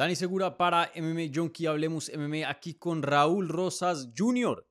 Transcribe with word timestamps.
Dani 0.00 0.16
Segura 0.16 0.56
para 0.56 0.90
MMA 0.96 1.30
Junkie, 1.30 1.66
hablemos 1.66 2.10
MMA 2.16 2.48
aquí 2.48 2.72
con 2.72 3.02
Raúl 3.02 3.50
Rosas 3.50 4.08
Jr., 4.16 4.66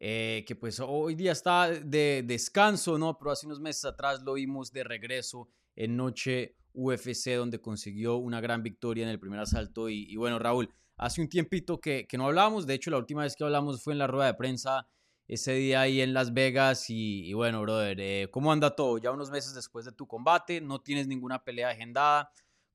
eh, 0.00 0.42
que 0.44 0.56
pues 0.56 0.80
hoy 0.80 1.14
día 1.14 1.30
está 1.30 1.70
de 1.70 2.24
descanso, 2.26 2.98
¿no? 2.98 3.16
Pero 3.16 3.30
hace 3.30 3.46
unos 3.46 3.60
meses 3.60 3.84
atrás 3.84 4.22
lo 4.24 4.32
vimos 4.32 4.72
de 4.72 4.82
regreso 4.82 5.48
en 5.76 5.96
noche 5.96 6.56
UFC, 6.72 7.36
donde 7.36 7.60
consiguió 7.60 8.16
una 8.16 8.40
gran 8.40 8.64
victoria 8.64 9.04
en 9.04 9.10
el 9.10 9.20
primer 9.20 9.38
asalto. 9.38 9.88
Y, 9.88 10.16
bueno, 10.16 10.40
Raúl, 10.40 10.68
hace 10.96 11.20
un 11.20 11.28
tiempito 11.28 11.80
que, 11.80 12.08
que, 12.08 12.18
no 12.18 12.26
hablábamos, 12.26 12.66
de 12.66 12.74
hecho 12.74 12.90
la 12.90 12.98
última 12.98 13.22
vez 13.22 13.36
que 13.36 13.44
hablamos 13.44 13.84
fue 13.84 13.92
en 13.92 14.00
la 14.00 14.08
rueda 14.08 14.26
de 14.26 14.34
prensa 14.34 14.88
ese 15.28 15.52
día 15.52 15.82
ahí 15.82 16.00
en 16.00 16.12
Las 16.12 16.34
Vegas. 16.34 16.86
Y, 16.88 17.32
bueno, 17.34 17.62
brother, 17.62 18.00
eh, 18.00 18.28
¿cómo 18.32 18.50
anda 18.50 18.74
todo? 18.74 18.98
Ya 18.98 19.12
unos 19.12 19.30
meses 19.30 19.54
después 19.54 19.84
de 19.84 19.92
tu 19.92 20.08
combate, 20.08 20.60
no 20.60 20.80
tienes 20.80 21.06
ninguna 21.06 21.44
pelea 21.44 21.68
agendada. 21.68 22.32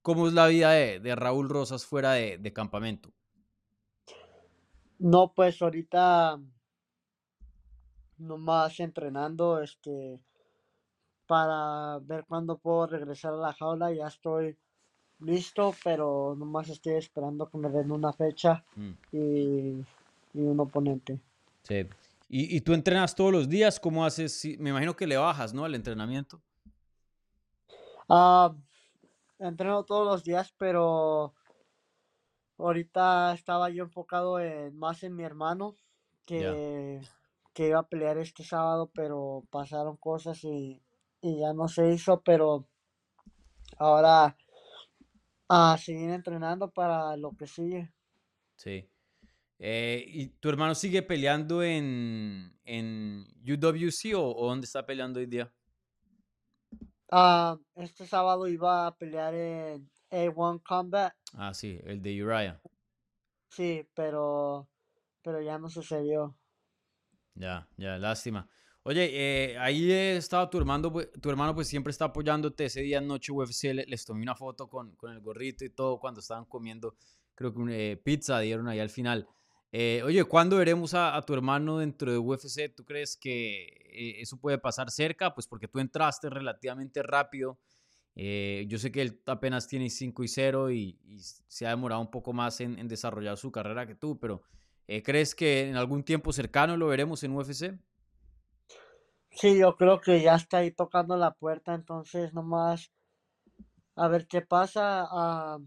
¿Cómo 0.08 0.26
es 0.30 0.34
la 0.34 0.48
vida 0.48 0.72
de, 0.72 1.16
Raúl 1.18 1.50
Rosas 1.50 1.86
fuera 1.86 2.14
de, 2.14 2.54
campamento? 2.54 3.12
No, 5.00 5.34
pues 5.36 5.62
ahorita 5.62 6.40
nomás 8.18 8.80
entrenando, 8.80 9.62
este, 9.62 10.18
para 11.26 12.00
ver 12.00 12.24
cuándo 12.26 12.58
puedo 12.58 12.88
regresar 12.88 13.34
a 13.34 13.36
la 13.36 13.52
jaula. 13.52 13.92
Ya 13.92 14.08
estoy 14.08 14.58
listo, 15.20 15.76
pero 15.84 16.38
nomás 16.40 16.70
estoy 16.70 16.94
esperando 16.94 17.50
que 17.50 17.58
me 17.58 17.70
den 17.70 17.92
una 17.92 18.14
fecha 18.14 18.64
mm. 18.78 18.92
y, 19.12 19.86
un 20.36 20.58
oponente. 20.58 21.20
Sí. 21.64 21.86
¿Y, 22.30 22.56
¿Y, 22.56 22.62
tú 22.62 22.74
entrenas 22.74 23.14
todos 23.14 23.34
los 23.34 23.50
días? 23.50 23.78
¿Cómo 23.78 24.06
haces? 24.06 24.42
Me 24.58 24.70
imagino 24.70 24.96
que 24.96 25.06
le 25.06 25.18
bajas, 25.18 25.54
¿no? 25.54 25.66
Al 25.66 25.76
entrenamiento. 25.76 26.40
Ah, 28.08 28.56
entreno 29.40 29.84
todos 29.84 30.06
los 30.06 30.24
días, 30.24 30.54
pero 30.58 31.34
ahorita 32.58 33.34
estaba 33.34 33.70
yo 33.70 33.84
enfocado 33.84 34.40
en, 34.40 34.76
más 34.78 35.04
en 35.04 35.16
mi 35.16 35.24
hermano, 35.24 35.76
que, 36.26 37.02
que 37.54 37.68
iba 37.68 37.80
a 37.80 37.88
pelear 37.88 38.18
este 38.18 38.44
sábado, 38.44 38.92
pero 38.94 39.44
pasaron 39.50 39.98
cosas 39.98 40.44
y, 40.44 40.82
ya 41.22 41.54
no 41.54 41.68
se 41.68 41.92
hizo, 41.92 42.22
pero 42.22 42.68
ahora 43.78 44.38
a 45.50 45.78
seguir 45.78 46.10
entrenando 46.10 46.70
para 46.72 47.18
lo 47.18 47.36
que 47.36 47.48
sigue. 47.48 47.92
Sí. 48.56 48.90
Eh, 49.60 50.06
¿Y 50.08 50.28
tu 50.28 50.50
hermano 50.50 50.76
sigue 50.76 51.02
peleando 51.02 51.64
en, 51.64 52.56
en 52.64 53.26
UWC 53.44 54.16
o, 54.16 54.36
o 54.36 54.48
dónde 54.48 54.66
está 54.66 54.86
peleando 54.86 55.20
hoy 55.20 55.26
día? 55.26 55.52
Ah, 57.10 57.58
este 57.76 58.06
sábado 58.06 58.48
iba 58.48 58.88
a 58.88 58.96
pelear 58.96 59.34
en 59.34 59.90
A1 60.12 60.62
Combat. 60.64 61.14
Ah, 61.34 61.54
sí, 61.54 61.80
el 61.86 62.02
de 62.02 62.24
Uriah. 62.24 62.62
Sí, 63.50 63.88
pero, 63.94 64.68
pero 65.22 65.42
ya 65.42 65.58
no 65.58 65.70
sucedió. 65.70 66.36
Ya, 67.36 67.68
ya, 67.78 67.98
lástima. 67.98 68.50
Oye, 68.84 69.10
eh, 69.12 69.58
ahí 69.58 69.92
estaba 69.92 70.50
tu 70.50 70.58
hermano, 70.58 70.92
pues, 70.92 71.10
tu 71.22 71.30
hermano 71.30 71.54
pues 71.54 71.68
siempre 71.68 71.92
está 71.92 72.06
apoyándote. 72.06 72.66
Ese 72.66 72.82
día 72.82 73.00
en 73.00 73.08
noche 73.08 73.32
UFC 73.32 73.74
les 73.74 74.06
tomé 74.06 74.24
una 74.24 74.36
foto 74.36 74.70
con, 74.70 74.96
con, 74.96 75.12
el 75.12 75.20
gorrito 75.20 75.66
y 75.66 75.70
todo 75.70 76.00
cuando 76.00 76.22
estaban 76.22 76.46
comiendo, 76.46 76.96
creo 77.36 77.54
que 77.54 77.60
una 77.60 77.76
eh, 77.76 77.98
pizza 77.98 78.40
dieron 78.40 78.68
ahí 78.68 78.80
al 78.80 78.90
final. 78.90 79.28
Eh, 79.72 80.02
oye, 80.06 80.24
¿cuándo 80.24 80.58
veremos 80.58 80.94
a, 80.94 81.22
tu 81.26 81.34
hermano 81.34 81.80
dentro 81.80 82.12
de 82.12 82.18
UFC? 82.18 82.74
¿Tú 82.74 82.86
crees 82.86 83.18
que 83.18 83.64
eh, 83.92 84.22
eso 84.22 84.40
puede 84.40 84.58
pasar 84.58 84.90
cerca? 84.92 85.34
Pues 85.34 85.48
porque 85.48 85.68
tú 85.68 85.80
entraste 85.80 86.30
relativamente 86.30 87.04
rápido. 87.04 87.60
Eh, 88.16 88.66
yo 88.68 88.80
sé 88.80 88.92
que 88.92 89.02
él 89.02 89.22
apenas 89.26 89.68
tiene 89.68 89.90
5 89.90 90.24
y 90.24 90.28
0 90.28 90.72
y, 90.72 90.98
se 91.48 91.68
ha 91.68 91.70
demorado 91.70 92.02
un 92.02 92.10
poco 92.10 92.34
más 92.34 92.62
en, 92.62 92.88
desarrollar 92.88 93.38
su 93.38 93.52
carrera 93.52 93.86
que 93.86 93.96
tú, 93.96 94.18
pero 94.20 94.42
¿crees 95.04 95.36
que 95.36 95.68
en 95.68 95.76
algún 95.76 96.04
tiempo 96.04 96.32
cercano 96.32 96.78
lo 96.78 96.88
veremos 96.88 97.24
en 97.24 97.36
UFC? 97.36 97.78
Sí, 99.32 99.60
yo 99.60 99.76
creo 99.76 100.02
que 100.02 100.22
ya 100.22 100.36
está 100.36 100.60
ahí 100.60 100.72
tocando 100.72 101.16
la 101.18 101.32
puerta, 101.32 101.76
entonces 101.76 102.34
nomás 102.34 102.92
a 103.96 104.08
ver 104.08 104.28
qué 104.28 104.42
pasa. 104.42 105.06
Ah, 105.12 105.58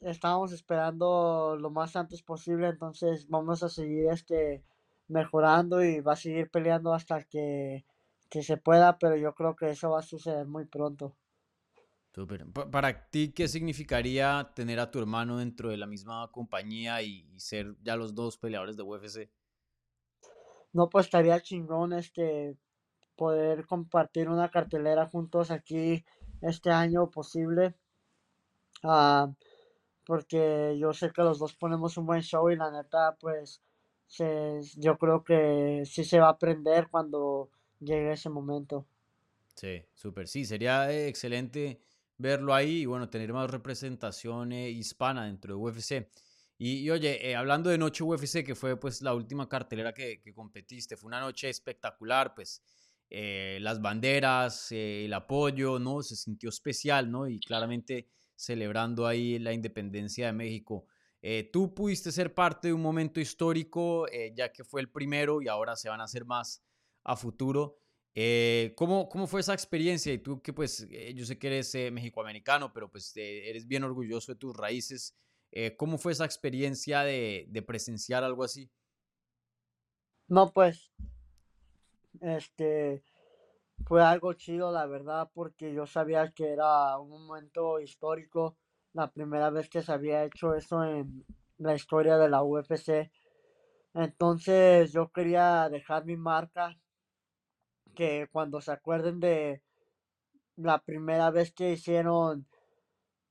estábamos 0.00 0.52
esperando 0.52 1.56
lo 1.58 1.70
más 1.70 1.96
antes 1.96 2.22
posible, 2.22 2.68
entonces 2.68 3.28
vamos 3.28 3.62
a 3.62 3.68
seguir 3.68 4.08
este 4.10 4.64
mejorando 5.08 5.82
y 5.82 6.00
va 6.00 6.12
a 6.12 6.16
seguir 6.16 6.50
peleando 6.50 6.92
hasta 6.92 7.24
que, 7.24 7.84
se 8.30 8.56
pueda, 8.58 8.98
pero 8.98 9.16
yo 9.16 9.34
creo 9.34 9.56
que 9.56 9.70
eso 9.70 9.90
va 9.90 10.00
a 10.00 10.02
suceder 10.02 10.46
muy 10.46 10.66
pronto. 10.66 11.16
Para 12.70 13.08
ti, 13.10 13.32
¿qué 13.32 13.48
significaría 13.48 14.50
tener 14.54 14.80
a 14.80 14.90
tu 14.90 14.98
hermano 14.98 15.38
dentro 15.38 15.70
de 15.70 15.76
la 15.76 15.86
misma 15.86 16.30
compañía 16.32 17.00
y, 17.02 17.26
ser 17.38 17.76
ya 17.82 17.96
los 17.96 18.14
dos 18.14 18.36
peleadores 18.36 18.76
de 18.76 18.82
UFC? 18.82 19.30
No, 20.72 20.88
pues 20.90 21.06
estaría 21.06 21.40
chingón 21.40 21.92
este 21.92 22.56
poder 23.16 23.66
compartir 23.66 24.28
una 24.28 24.50
cartelera 24.50 25.06
juntos 25.06 25.50
aquí 25.50 26.04
este 26.42 26.70
año 26.70 27.10
posible. 27.10 27.74
Ah, 28.82 29.30
porque 30.08 30.74
yo 30.78 30.94
sé 30.94 31.12
que 31.12 31.20
los 31.20 31.38
dos 31.38 31.54
ponemos 31.54 31.98
un 31.98 32.06
buen 32.06 32.22
show 32.22 32.48
y 32.48 32.56
la 32.56 32.70
neta, 32.70 33.14
pues 33.20 33.60
yo 34.78 34.96
creo 34.96 35.22
que 35.22 35.82
sí 35.84 36.02
se 36.02 36.18
va 36.18 36.28
a 36.28 36.30
aprender 36.30 36.88
cuando 36.90 37.50
llegue 37.78 38.14
ese 38.14 38.30
momento. 38.30 38.86
Sí, 39.54 39.84
súper, 39.92 40.26
sí, 40.26 40.46
sería 40.46 40.90
excelente 41.06 41.82
verlo 42.16 42.54
ahí 42.54 42.78
y 42.78 42.86
bueno, 42.86 43.10
tener 43.10 43.34
más 43.34 43.50
representación 43.50 44.50
eh, 44.52 44.70
hispana 44.70 45.26
dentro 45.26 45.54
de 45.54 45.60
UFC. 45.60 46.08
Y, 46.56 46.88
oye, 46.88 47.28
eh, 47.28 47.36
hablando 47.36 47.68
de 47.68 47.76
Noche 47.76 48.02
UFC, 48.02 48.42
que 48.42 48.54
fue 48.54 48.80
pues 48.80 49.02
la 49.02 49.12
última 49.12 49.46
cartelera 49.46 49.92
que, 49.92 50.22
competiste, 50.34 50.96
fue 50.96 51.08
una 51.08 51.20
noche 51.20 51.50
espectacular, 51.50 52.34
pues 52.34 52.62
eh, 53.10 53.58
las 53.60 53.82
banderas, 53.82 54.72
el 54.72 55.12
apoyo, 55.12 55.78
¿no? 55.78 56.02
Se 56.02 56.16
sintió 56.16 56.48
especial, 56.48 57.10
¿no? 57.10 57.28
Y 57.28 57.40
claramente 57.40 58.08
celebrando 58.38 59.06
ahí 59.06 59.38
la 59.40 59.52
independencia 59.52 60.26
de 60.26 60.32
México. 60.32 60.86
Eh, 61.20 61.50
tú 61.52 61.74
pudiste 61.74 62.12
ser 62.12 62.32
parte 62.32 62.68
de 62.68 62.74
un 62.74 62.80
momento 62.80 63.18
histórico, 63.18 64.06
eh, 64.08 64.32
ya 64.34 64.52
que 64.52 64.62
fue 64.62 64.80
el 64.80 64.90
primero 64.90 65.42
y 65.42 65.48
ahora 65.48 65.74
se 65.74 65.88
van 65.88 66.00
a 66.00 66.04
hacer 66.04 66.24
más 66.24 66.64
a 67.02 67.16
futuro. 67.16 67.78
Eh, 68.14 68.74
¿cómo, 68.76 69.08
¿cómo, 69.08 69.26
fue 69.26 69.40
esa 69.40 69.54
experiencia? 69.54 70.12
Y 70.12 70.18
tú 70.18 70.40
que 70.40 70.52
pues 70.52 70.86
yo 71.14 71.24
sé 71.26 71.38
que 71.38 71.48
eres 71.48 71.74
mexicoamericano, 71.92 72.72
pero 72.72 72.90
pues 72.90 73.12
eres 73.16 73.66
bien 73.66 73.82
orgulloso 73.82 74.32
de 74.32 74.38
tus 74.38 74.56
raíces. 74.56 75.16
¿Cómo 75.76 75.98
fue 75.98 76.12
esa 76.12 76.24
experiencia 76.24 77.02
de, 77.02 77.46
de 77.48 77.62
presenciar 77.62 78.22
algo 78.22 78.44
así? 78.44 78.70
No, 80.28 80.52
pues, 80.52 80.92
este, 82.20 83.02
fue 83.86 84.02
algo 84.02 84.32
chido, 84.34 84.70
la 84.72 84.86
verdad, 84.86 85.30
porque 85.32 85.72
yo 85.72 85.86
sabía 85.86 86.30
que 86.32 86.52
era 86.52 86.98
un 86.98 87.26
momento 87.26 87.80
histórico, 87.80 88.56
la 88.92 89.10
primera 89.10 89.50
vez 89.50 89.68
que 89.68 89.82
se 89.82 89.92
había 89.92 90.24
hecho 90.24 90.54
eso 90.54 90.84
en 90.84 91.24
la 91.58 91.74
historia 91.74 92.18
de 92.18 92.28
la 92.28 92.42
UFC. 92.42 93.10
Entonces 93.94 94.92
yo 94.92 95.10
quería 95.10 95.68
dejar 95.68 96.04
mi 96.04 96.16
marca, 96.16 96.78
que 97.94 98.28
cuando 98.30 98.60
se 98.60 98.72
acuerden 98.72 99.18
de 99.20 99.62
la 100.56 100.78
primera 100.78 101.30
vez 101.30 101.52
que 101.52 101.72
hicieron 101.72 102.46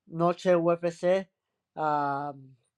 Noche 0.05 0.55
UFC, 0.55 1.29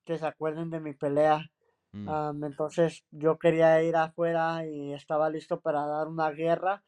que 0.06 0.18
se 0.18 0.26
acuerden 0.26 0.70
de 0.70 0.80
mi 0.80 0.94
pelea. 0.94 1.50
Mm. 1.92 2.44
entonces 2.44 3.04
yo 3.10 3.40
quería 3.40 3.82
ir 3.82 3.96
afuera 3.96 4.64
y 4.68 4.94
estaba 4.94 5.28
listo 5.32 5.60
para 5.60 5.88
dar 5.88 6.08
una 6.08 6.30
guerra 6.30 6.84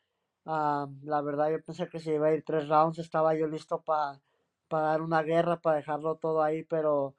Ah, 0.46 0.88
la 1.04 1.22
verdad, 1.22 1.52
yo 1.52 1.64
pensé 1.64 1.88
que 1.88 2.00
se 2.00 2.16
iba 2.16 2.28
a 2.28 2.34
ir 2.34 2.44
tres 2.44 2.68
rounds. 2.68 3.00
Estaba 3.00 3.36
yo 3.36 3.48
listo 3.48 3.82
para 3.82 4.20
dar 4.70 5.02
una 5.02 5.22
guerra, 5.22 5.62
para 5.62 5.78
dejarlo 5.78 6.16
todo 6.16 6.42
ahí, 6.42 6.64
pero 6.64 7.16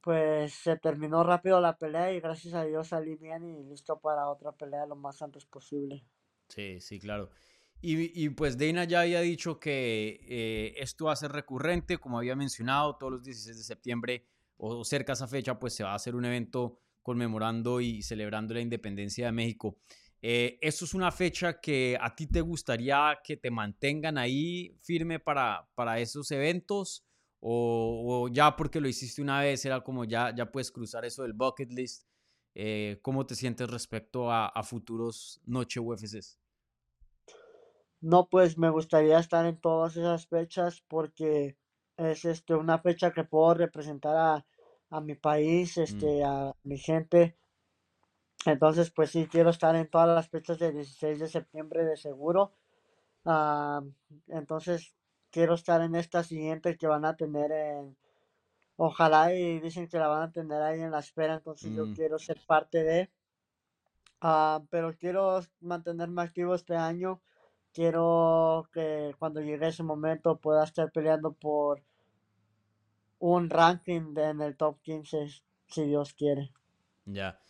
pues 0.00 0.54
se 0.54 0.76
terminó 0.76 1.22
rápido 1.24 1.60
la 1.60 1.76
pelea 1.76 2.12
y 2.12 2.20
gracias 2.20 2.54
a 2.54 2.64
Dios 2.64 2.88
salí 2.88 3.16
bien 3.16 3.44
y 3.44 3.62
listo 3.64 4.00
para 4.00 4.30
otra 4.30 4.52
pelea 4.52 4.86
lo 4.86 4.96
más 4.96 5.20
antes 5.20 5.44
posible. 5.44 6.04
Sí, 6.48 6.80
sí, 6.80 6.98
claro. 6.98 7.30
Y, 7.82 8.28
pues 8.30 8.58
Dana 8.58 8.84
ya 8.84 9.00
había 9.00 9.22
dicho 9.22 9.58
que 9.58 10.20
eh, 10.28 10.74
esto 10.76 11.06
va 11.06 11.12
a 11.12 11.16
ser 11.16 11.32
recurrente, 11.32 11.96
como 11.96 12.18
había 12.18 12.36
mencionado, 12.36 12.96
todos 12.96 13.12
los 13.14 13.22
16 13.22 13.56
de 13.56 13.64
septiembre 13.64 14.26
o 14.58 14.84
cerca 14.84 15.12
a 15.12 15.14
esa 15.14 15.26
fecha, 15.26 15.58
pues 15.58 15.74
se 15.76 15.84
va 15.84 15.92
a 15.92 15.94
hacer 15.94 16.14
un 16.14 16.26
evento 16.26 16.78
conmemorando 17.00 17.80
y 17.80 18.02
celebrando 18.02 18.52
la 18.52 18.60
independencia 18.60 19.26
de 19.26 19.32
México. 19.32 19.78
Eh, 20.22 20.58
¿Eso 20.60 20.84
es 20.84 20.94
una 20.94 21.10
fecha 21.10 21.60
que 21.60 21.96
a 22.00 22.14
ti 22.14 22.26
te 22.26 22.42
gustaría 22.42 23.18
que 23.24 23.36
te 23.36 23.50
mantengan 23.50 24.18
ahí 24.18 24.76
firme 24.82 25.18
para, 25.18 25.68
para 25.74 25.98
esos 25.98 26.30
eventos? 26.30 27.06
O, 27.42 28.28
ya 28.30 28.54
porque 28.54 28.80
lo 28.80 28.88
hiciste 28.88 29.22
una 29.22 29.40
vez 29.40 29.64
era 29.64 29.82
como 29.82 30.04
ya, 30.04 30.34
ya 30.34 30.52
puedes 30.52 30.70
cruzar 30.70 31.06
eso 31.06 31.22
del 31.22 31.32
bucket 31.32 31.72
list? 31.72 32.06
Eh, 32.54 32.98
¿Cómo 33.00 33.24
te 33.24 33.34
sientes 33.34 33.70
respecto 33.70 34.30
a, 34.30 34.62
futuros 34.62 35.40
noche 35.46 35.80
UFCs? 35.80 36.38
No, 38.02 38.28
pues 38.28 38.58
me 38.58 38.68
gustaría 38.70 39.18
estar 39.18 39.46
en 39.46 39.58
todas 39.58 39.96
esas 39.96 40.26
fechas 40.26 40.82
porque 40.88 41.56
es 41.96 42.24
este, 42.24 42.54
una 42.54 42.78
fecha 42.78 43.12
que 43.12 43.24
puedo 43.24 43.54
representar 43.54 44.16
a, 44.16 44.46
a 44.90 45.00
mi 45.00 45.14
país, 45.14 45.76
Mm, 45.76 45.82
este, 45.82 46.24
a 46.24 46.52
mi 46.64 46.78
gente. 46.78 47.39
Entonces, 48.46 48.90
pues 48.90 49.10
sí, 49.10 49.26
quiero 49.26 49.50
estar 49.50 49.74
en 49.76 49.88
todas 49.88 50.08
las 50.08 50.28
fechas 50.28 50.58
del 50.58 50.74
16 50.74 51.18
de 51.20 51.28
septiembre 51.28 51.84
de 51.84 51.96
seguro. 51.96 52.52
Ah, 53.24 53.82
entonces, 54.28 54.94
quiero 55.30 55.54
estar 55.54 55.82
en 55.82 55.94
esta 55.96 56.24
siguiente 56.24 56.76
que 56.78 56.86
van 56.88 57.04
a 57.06 57.16
tener 57.16 57.52
en, 57.52 57.96
ojalá 58.76 59.34
y 59.34 59.60
dicen 59.60 59.88
que 59.88 59.98
la 59.98 60.08
van 60.08 60.22
a 60.24 60.32
tener 60.32 60.62
ahí 60.62 60.80
en 60.82 60.92
la 60.92 61.00
espera, 61.00 61.34
entonces 61.36 61.74
yo 61.74 61.88
mm, 61.88 61.92
quiero 61.92 62.18
ser 62.18 62.40
parte 62.46 62.84
de. 62.84 63.10
Ah, 64.22 64.62
pero 64.70 64.96
quiero 64.96 65.40
mantenerme 65.60 66.22
activo 66.22 66.54
este 66.54 66.74
año. 66.76 67.20
Quiero 67.72 68.68
que 68.72 69.14
cuando 69.18 69.40
llegue 69.42 69.68
ese 69.68 69.82
momento 69.82 70.38
pueda 70.40 70.64
estar 70.64 70.90
peleando 70.92 71.32
por 71.34 71.82
un 73.20 73.48
ranking 73.50 74.14
de- 74.14 74.30
en 74.30 74.40
el 74.40 74.56
top 74.56 74.80
15, 74.82 75.24
si 75.68 75.84
Dios 75.84 76.12
quiere. 76.12 76.50
ya. 77.06 77.40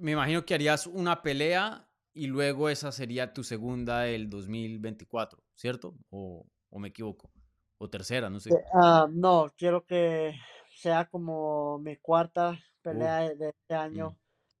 Me 0.00 0.12
imagino 0.12 0.44
que 0.44 0.54
harías 0.54 0.86
una 0.86 1.22
pelea 1.22 1.88
y 2.12 2.26
luego 2.26 2.68
esa 2.68 2.92
sería 2.92 3.32
tu 3.32 3.42
segunda 3.44 4.00
del 4.02 4.28
2024, 4.30 5.42
¿cierto? 5.54 5.96
O, 6.10 6.46
o 6.70 6.78
me 6.78 6.88
equivoco. 6.88 7.30
O 7.78 7.90
tercera, 7.90 8.30
no 8.30 8.40
sé. 8.40 8.58
Ah, 8.72 9.06
no, 9.10 9.50
quiero 9.56 9.84
que 9.86 10.34
sea 10.76 11.06
como 11.06 11.78
mi 11.78 11.96
cuarta 11.96 12.58
Uh, 12.90 13.08
pelea 13.08 13.20
de 13.20 13.36
de 13.36 13.48
este 13.50 13.74
mm, 13.92 14.14
año. 14.14 14.16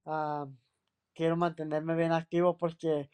Ah, 0.06 0.46
quiero 1.14 1.36
mantenerme 1.36 1.96
bien 1.96 2.12
activo 2.12 2.56
porque 2.58 3.10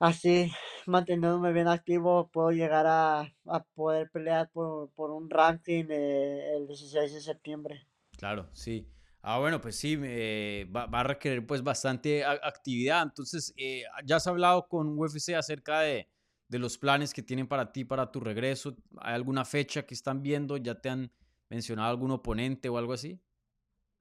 así, 0.00 0.50
manteniéndome 0.86 1.52
bien 1.54 1.68
activo, 1.68 2.28
puedo 2.28 2.50
llegar 2.50 2.86
a, 2.86 3.20
a 3.46 3.64
poder 3.74 4.10
pelear 4.10 4.50
por, 4.50 4.90
por 4.92 5.10
un 5.10 5.30
ranking 5.30 5.86
eh, 5.90 6.56
el 6.56 6.66
16 6.66 7.14
de 7.14 7.20
septiembre. 7.22 7.88
claro, 8.16 8.48
sí. 8.52 8.88
Ah, 9.24 9.38
bueno, 9.38 9.60
pues 9.60 9.76
sí, 9.76 9.96
eh, 10.02 10.68
va, 10.74 10.86
va 10.86 11.00
a 11.00 11.02
requerir 11.04 11.46
pues 11.46 11.62
bastante 11.62 12.24
actividad. 12.24 13.02
Entonces, 13.04 13.52
eh, 13.56 13.84
¿ya 14.04 14.16
has 14.16 14.26
hablado 14.26 14.66
con 14.68 14.98
UFC 14.98 15.36
acerca 15.36 15.80
de, 15.80 16.08
de 16.48 16.58
los 16.58 16.76
planes 16.76 17.14
que 17.14 17.22
tienen 17.22 17.46
para 17.46 17.72
ti, 17.72 17.84
para 17.84 18.10
tu 18.10 18.18
regreso? 18.20 18.76
¿Hay 18.98 19.14
alguna 19.14 19.44
fecha 19.44 19.86
que 19.86 19.94
están 19.94 20.22
viendo? 20.22 20.56
¿Ya 20.56 20.80
te 20.80 20.88
han 20.90 21.12
mencionado 21.48 21.90
algún 21.90 22.10
oponente 22.10 22.68
o 22.68 22.78
algo 22.78 22.92
así? 22.94 23.20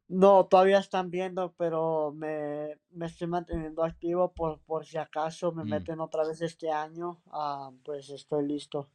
No, 0.10 0.46
todavía 0.48 0.78
están 0.80 1.10
viendo, 1.10 1.54
pero 1.58 2.12
me, 2.14 2.80
me 2.92 3.08
estoy 3.08 3.28
manteniendo 3.28 3.84
activo 3.84 4.32
por, 4.32 4.60
por 4.62 4.86
si 4.86 4.98
acaso 5.00 5.52
me 5.54 5.64
Mm, 5.64 5.66
meten 5.66 6.00
otra 6.02 6.24
vez 6.28 6.40
este 6.42 6.70
año, 6.70 7.24
ah, 7.32 7.72
pues 7.84 8.10
estoy 8.12 8.48
listo. 8.48 8.90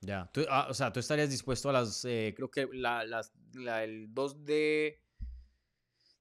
ya. 0.00 0.30
Tú- 0.32 0.44
ah, 0.48 0.66
o 0.70 0.74
sea, 0.74 0.92
tú 0.92 1.00
estarías 1.00 1.30
dispuesto 1.30 1.68
a 1.70 1.72
las, 1.72 2.04
eh, 2.04 2.32
creo 2.36 2.50
que 2.50 2.66
la, 2.72 3.04
las- 3.04 3.32
la- 3.54 3.84
el 3.84 4.12
2 4.12 4.44
de, 4.44 5.00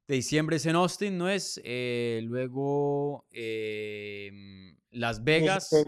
de 0.10 0.16
diciembre 0.16 0.56
es 0.56 0.66
en 0.66 0.76
Austin, 0.76 1.20
¿no 1.20 1.30
es? 1.30 1.62
Eh, 1.64 2.22
luego 2.24 3.28
em, 3.32 4.76
Las 4.90 5.24
16. 5.24 5.24
Vegas. 5.24 5.86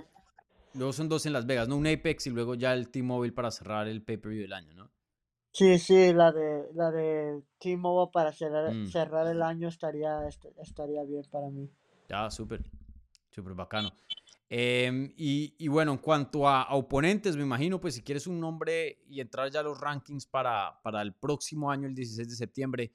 Luego 0.76 0.94
son 0.94 1.10
dos 1.10 1.26
en 1.26 1.34
Las 1.34 1.48
Vegas, 1.48 1.68
¿no? 1.68 1.76
Un 1.76 1.88
Apex 1.88 2.28
y 2.28 2.30
luego 2.30 2.54
ya 2.54 2.74
el 2.74 2.90
T-Mobile 2.90 3.34
para 3.34 3.50
cerrar 3.50 3.88
el 3.88 4.04
pay-per-view 4.04 4.44
del 4.44 4.54
año, 4.54 4.76
¿no? 4.76 4.92
Sí, 5.52 5.80
sí, 5.80 6.14
la 6.14 6.32
de 6.32 6.68
la 6.76 6.92
de 6.92 7.42
T-Mobile 7.60 8.12
para 8.14 8.32
cerrar, 8.32 8.74
Mm, 8.74 8.86
cerrar 8.86 9.28
el 9.28 9.42
año 9.42 9.68
estaría, 9.68 10.28
est- 10.28 10.46
estaría 10.62 11.04
bien 11.04 11.24
para 11.32 11.50
mí. 11.50 11.68
ya, 12.08 12.30
súper, 12.30 12.62
súper 13.32 13.54
bacano. 13.56 13.92
Em, 14.50 15.12
y, 15.18 15.56
y 15.58 15.68
bueno, 15.68 15.94
en 15.94 15.98
cuanto 15.98 16.48
a, 16.48 16.62
a 16.64 16.76
oponentes, 16.76 17.36
me 17.36 17.44
imagino, 17.44 17.82
pues 17.82 17.96
si 17.96 18.02
quieres 18.04 18.28
un 18.28 18.40
nombre 18.40 19.00
y 19.10 19.20
entrar 19.20 19.50
ya 19.50 19.62
a 19.62 19.64
los 19.64 19.80
rankings 19.80 20.28
para, 20.28 20.80
para 20.84 21.02
el 21.02 21.14
próximo 21.16 21.72
año, 21.72 21.88
el 21.88 21.96
16 21.96 22.30
de 22.30 22.36
septiembre, 22.36 22.92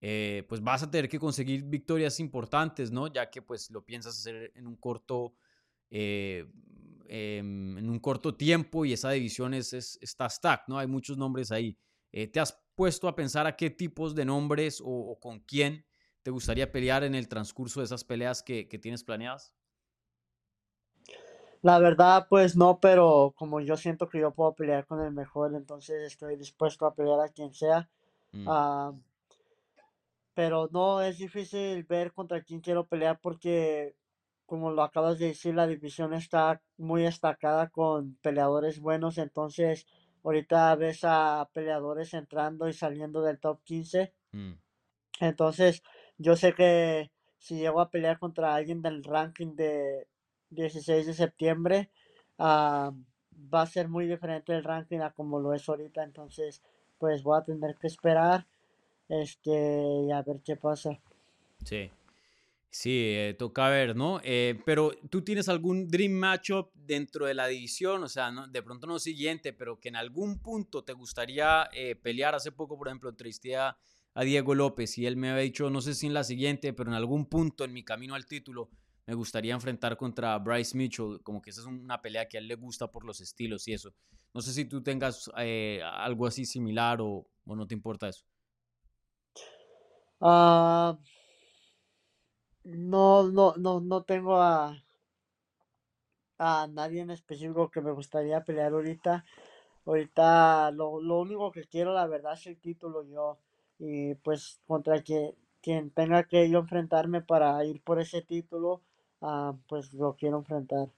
eh, 0.00 0.44
pues 0.48 0.62
vas 0.62 0.82
a 0.82 0.90
tener 0.90 1.08
que 1.08 1.18
conseguir 1.18 1.64
victorias 1.64 2.20
importantes, 2.20 2.90
¿no? 2.90 3.08
Ya 3.12 3.30
que 3.30 3.42
pues 3.42 3.70
lo 3.70 3.84
piensas 3.84 4.18
hacer 4.18 4.52
en 4.54 4.66
un 4.66 4.76
corto, 4.76 5.34
eh, 5.90 6.46
em, 7.08 7.78
en 7.78 7.88
un 7.90 7.98
corto 8.00 8.36
tiempo 8.36 8.84
y 8.84 8.92
esa 8.92 9.10
división 9.10 9.54
es, 9.54 9.72
es- 9.72 9.98
está 10.02 10.28
stack, 10.28 10.64
¿no? 10.68 10.78
Hay 10.78 10.86
muchos 10.86 11.16
nombres 11.16 11.50
ahí. 11.52 11.78
Eh, 12.12 12.26
¿te 12.28 12.40
has 12.40 12.58
puesto 12.74 13.08
a 13.08 13.16
pensar 13.16 13.46
a 13.46 13.56
qué 13.56 13.70
tipos 13.70 14.14
de 14.14 14.24
nombres 14.24 14.80
o, 14.80 14.86
o 14.86 15.18
con 15.20 15.40
quién 15.40 15.86
te 16.22 16.30
gustaría 16.30 16.70
pelear 16.72 17.04
en 17.04 17.14
el 17.14 17.28
transcurso 17.28 17.80
de 17.80 17.86
esas 17.86 18.04
peleas 18.04 18.42
que, 18.42 18.68
que 18.68 18.78
tienes 18.78 19.04
planeadas? 19.04 19.54
La 21.62 21.78
verdad, 21.80 22.26
pues 22.28 22.56
no, 22.56 22.78
pero 22.80 23.34
como 23.36 23.60
yo 23.60 23.76
siento 23.76 24.08
que 24.08 24.20
yo 24.20 24.30
puedo 24.32 24.54
pelear 24.54 24.86
con 24.86 25.00
el 25.04 25.12
mejor, 25.12 25.54
entonces 25.54 26.02
estoy 26.04 26.36
dispuesto 26.36 26.86
a 26.86 26.94
pelear 26.94 27.20
a 27.20 27.28
quien 27.28 27.52
sea. 27.52 27.88
Mm, 28.34 28.54
Ah, 28.56 28.92
pero 30.38 30.68
no, 30.70 31.02
es 31.02 31.18
difícil 31.18 31.82
ver 31.82 32.12
contra 32.12 32.44
quién 32.44 32.60
quiero 32.60 32.86
pelear 32.86 33.18
porque, 33.20 33.96
como 34.46 34.70
lo 34.70 34.84
acabas 34.84 35.18
de 35.18 35.26
decir, 35.26 35.52
la 35.52 35.66
división 35.66 36.14
está 36.14 36.62
muy 36.76 37.02
destacada 37.02 37.70
con 37.70 38.14
peleadores 38.22 38.78
buenos, 38.78 39.18
entonces 39.18 39.84
ahorita 40.22 40.76
ves 40.76 41.00
a 41.02 41.50
peleadores 41.52 42.14
entrando 42.14 42.68
y 42.68 42.72
saliendo 42.72 43.20
del 43.22 43.40
top 43.40 43.64
15. 43.64 44.12
mm, 44.30 44.52
Entonces, 45.18 45.82
yo 46.18 46.36
sé 46.36 46.52
que 46.52 47.10
si 47.38 47.56
llego 47.56 47.80
a 47.80 47.90
pelear 47.90 48.20
contra 48.20 48.54
alguien 48.54 48.80
del 48.80 49.02
ranking 49.02 49.56
de 49.56 50.06
16 50.50 51.04
de 51.04 51.14
septiembre, 51.14 51.90
ah, 52.38 52.92
va 53.52 53.62
a 53.62 53.66
ser 53.66 53.88
muy 53.88 54.06
diferente 54.06 54.52
el 54.52 54.62
ranking 54.62 55.00
a 55.00 55.10
como 55.10 55.40
lo 55.40 55.52
es 55.52 55.68
ahorita. 55.68 56.04
Entonces, 56.04 56.62
pues 56.98 57.24
voy 57.24 57.40
a 57.40 57.44
tener 57.44 57.74
que 57.74 57.88
esperar 57.88 58.46
este 59.08 59.50
y 60.06 60.12
a 60.12 60.22
ver 60.22 60.40
qué 60.44 60.56
pasa. 60.56 60.98
sí. 61.64 61.90
Sí, 62.70 62.90
eh, 63.16 63.34
toca 63.38 63.68
ver, 63.70 63.96
¿no? 63.96 64.20
Eh, 64.22 64.60
pero 64.66 64.92
tú 65.08 65.22
tienes 65.22 65.48
algún 65.48 65.88
dream 65.88 66.12
matchup 66.12 66.70
dentro 66.74 67.24
de 67.26 67.32
la 67.32 67.46
división, 67.46 68.04
o 68.04 68.08
sea, 68.08 68.30
no, 68.30 68.46
de 68.46 68.62
pronto 68.62 68.86
no 68.86 68.98
siguiente, 68.98 69.54
pero 69.54 69.80
que 69.80 69.88
en 69.88 69.96
algún 69.96 70.40
punto 70.40 70.84
te 70.84 70.92
gustaría 70.92 71.68
eh, 71.72 71.96
pelear. 71.96 72.34
Hace 72.34 72.52
poco, 72.52 72.76
por 72.76 72.88
ejemplo, 72.88 73.08
entrevisté 73.08 73.56
a, 73.56 73.78
a 74.14 74.22
Diego 74.22 74.54
López 74.54 74.98
y 74.98 75.06
él 75.06 75.16
me 75.16 75.30
había 75.30 75.44
dicho, 75.44 75.70
no 75.70 75.80
sé 75.80 75.94
si 75.94 76.06
en 76.06 76.14
la 76.14 76.24
siguiente, 76.24 76.74
pero 76.74 76.90
en 76.90 76.96
algún 76.96 77.26
punto 77.26 77.64
en 77.64 77.72
mi 77.72 77.82
camino 77.84 78.14
al 78.14 78.26
título 78.26 78.70
me 79.06 79.14
gustaría 79.14 79.54
enfrentar 79.54 79.96
contra 79.96 80.38
Bryce 80.38 80.76
Mitchell, 80.76 81.20
como 81.22 81.40
que 81.40 81.50
esa 81.50 81.62
es 81.62 81.66
una 81.66 82.02
pelea 82.02 82.28
que 82.28 82.36
a 82.36 82.40
él 82.40 82.48
le 82.48 82.56
gusta 82.56 82.90
por 82.92 83.04
los 83.06 83.22
estilos 83.22 83.66
y 83.66 83.72
eso. 83.72 83.94
No 84.34 84.42
sé 84.42 84.52
si 84.52 84.66
tú 84.66 84.82
tengas 84.82 85.30
algo 85.34 86.26
así 86.26 86.44
similar 86.44 87.00
o, 87.00 87.26
o 87.46 87.56
no 87.56 87.66
te 87.66 87.74
importa 87.74 88.08
eso. 88.10 88.24
Ah, 90.20 90.96
no, 92.92 93.24
no, 93.32 93.54
no, 93.56 93.80
no 93.80 94.02
tengo 94.04 94.40
a, 94.40 94.80
a 96.38 96.66
nadie 96.78 97.00
en 97.02 97.10
específico 97.10 97.70
que 97.72 97.80
me 97.86 97.92
gustaría 97.98 98.44
pelear 98.48 98.72
ahorita. 98.72 99.24
Ahorita 99.86 100.70
lo, 100.72 101.00
lo 101.02 101.20
único 101.20 101.52
que 101.52 101.64
quiero, 101.72 101.92
la 101.94 102.06
verdad, 102.06 102.34
es 102.34 102.46
el 102.46 102.58
título 102.58 103.04
yo. 103.04 103.38
Y 103.78 104.14
pues 104.16 104.60
contra 104.66 105.02
quien, 105.02 105.34
quien 105.62 105.90
tenga 105.90 106.24
que 106.24 106.50
yo 106.50 106.58
enfrentarme 106.60 107.22
para 107.22 107.64
ir 107.64 107.82
por 107.82 108.00
ese 108.00 108.22
título, 108.22 108.82
ah, 109.22 109.54
pues 109.68 109.92
lo 109.94 110.16
quiero 110.16 110.38
enfrentar. 110.38 110.88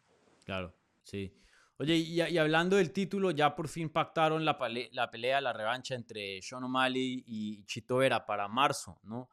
Claro, 0.45 0.75
sí. 1.03 1.33
Oye, 1.81 1.97
y, 1.97 2.37
hablando 2.37 2.77
del 2.77 2.93
título, 2.93 3.31
ya 3.31 3.57
por 3.57 3.67
fin 3.67 3.89
pactaron 3.89 4.45
la, 4.45 4.59
pelea, 4.59 5.41
la 5.41 5.51
revancha 5.55 5.95
entre 5.95 6.43
Sean 6.43 6.65
O'Malley 6.65 7.25
y 7.27 7.65
Chito 7.65 7.97
Vera 7.97 8.27
para 8.27 8.47
marzo, 8.49 9.01
¿no? 9.05 9.31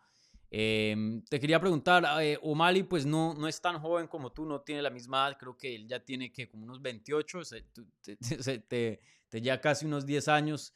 Em, 0.50 1.22
te 1.24 1.42
quería 1.42 1.60
preguntar, 1.60 2.06
eh, 2.24 2.40
O'Malley 2.42 2.84
pues 2.84 3.06
no, 3.06 3.34
no 3.34 3.50
es 3.50 3.60
tan 3.60 3.82
joven 3.82 4.08
como 4.08 4.32
tú, 4.32 4.46
no 4.46 4.62
tiene 4.62 4.82
la 4.82 4.90
misma 4.90 5.28
edad, 5.28 5.38
creo 5.38 5.58
que 5.58 5.76
él 5.76 5.90
ya 5.90 6.00
tiene 6.00 6.32
que 6.32 6.48
como 6.48 6.64
unos 6.64 6.82
28, 6.82 7.44
se- 7.44 7.64
tú- 7.64 7.86
te, 8.02 8.16
te, 9.30 9.42
lleva 9.42 9.60
casi 9.60 9.86
unos 9.86 10.06
10 10.06 10.30
años, 10.30 10.74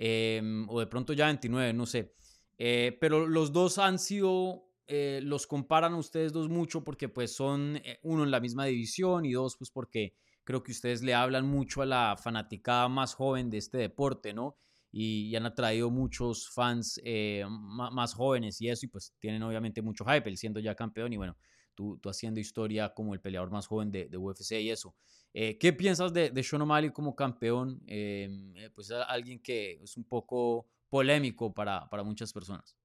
em, 0.00 0.68
o 0.68 0.80
de 0.80 0.88
pronto 0.88 1.12
ya 1.12 1.26
29, 1.26 1.72
no 1.72 1.86
sé. 1.86 2.16
Eh, 2.58 2.98
pero 3.00 3.28
los 3.28 3.52
dos 3.52 3.78
han 3.78 4.00
sido, 4.00 4.64
eh, 4.88 5.20
los 5.22 5.46
comparan 5.46 5.94
ustedes 5.94 6.32
dos 6.32 6.48
mucho 6.48 6.82
porque 6.82 7.08
pues 7.08 7.32
son 7.32 7.76
eh, 7.76 8.00
uno 8.02 8.24
en 8.24 8.32
la 8.32 8.40
misma 8.40 8.64
división 8.64 9.24
y 9.24 9.30
dos 9.34 9.56
pues 9.56 9.70
porque 9.70 10.16
creo 10.44 10.62
que 10.62 10.72
ustedes 10.72 11.02
le 11.02 11.14
hablan 11.14 11.46
mucho 11.46 11.82
a 11.82 11.86
la 11.86 12.16
fanaticada 12.16 12.88
más 12.88 13.14
joven 13.14 13.50
de 13.50 13.58
este 13.58 13.78
deporte, 13.78 14.32
¿no? 14.32 14.56
Y, 14.90 15.34
han 15.36 15.46
atraído 15.46 15.90
muchos 15.90 16.50
fans 16.50 17.00
eh, 17.04 17.44
más 17.48 18.14
jóvenes 18.14 18.60
y 18.60 18.68
eso, 18.68 18.86
y 18.86 18.88
pues 18.88 19.14
tienen 19.18 19.42
obviamente 19.42 19.80
mucho 19.80 20.04
hype, 20.04 20.28
él 20.28 20.36
siendo 20.36 20.60
ya 20.60 20.74
campeón 20.74 21.12
y 21.12 21.16
bueno, 21.16 21.36
tú, 21.74 21.98
tú 21.98 22.08
haciendo 22.08 22.40
historia 22.40 22.92
como 22.94 23.14
el 23.14 23.20
peleador 23.20 23.50
más 23.50 23.66
joven 23.66 23.90
de, 23.90 24.16
UFC 24.16 24.60
y 24.60 24.70
eso. 24.70 24.94
Eh, 25.34 25.58
¿Qué 25.58 25.72
piensas 25.72 26.12
de, 26.12 26.30
de 26.30 26.42
Sean 26.42 26.62
O'Malley 26.62 26.90
como 26.90 27.14
campeón? 27.14 27.82
Eh, 27.86 28.28
eh, 28.56 28.70
pues 28.74 28.90
alguien 28.90 29.40
que 29.40 29.80
es 29.82 29.96
un 29.96 30.04
poco 30.04 30.66
polémico 30.88 31.52
para, 31.52 31.88
para 31.88 32.02
muchas 32.02 32.32
personas. 32.32 32.76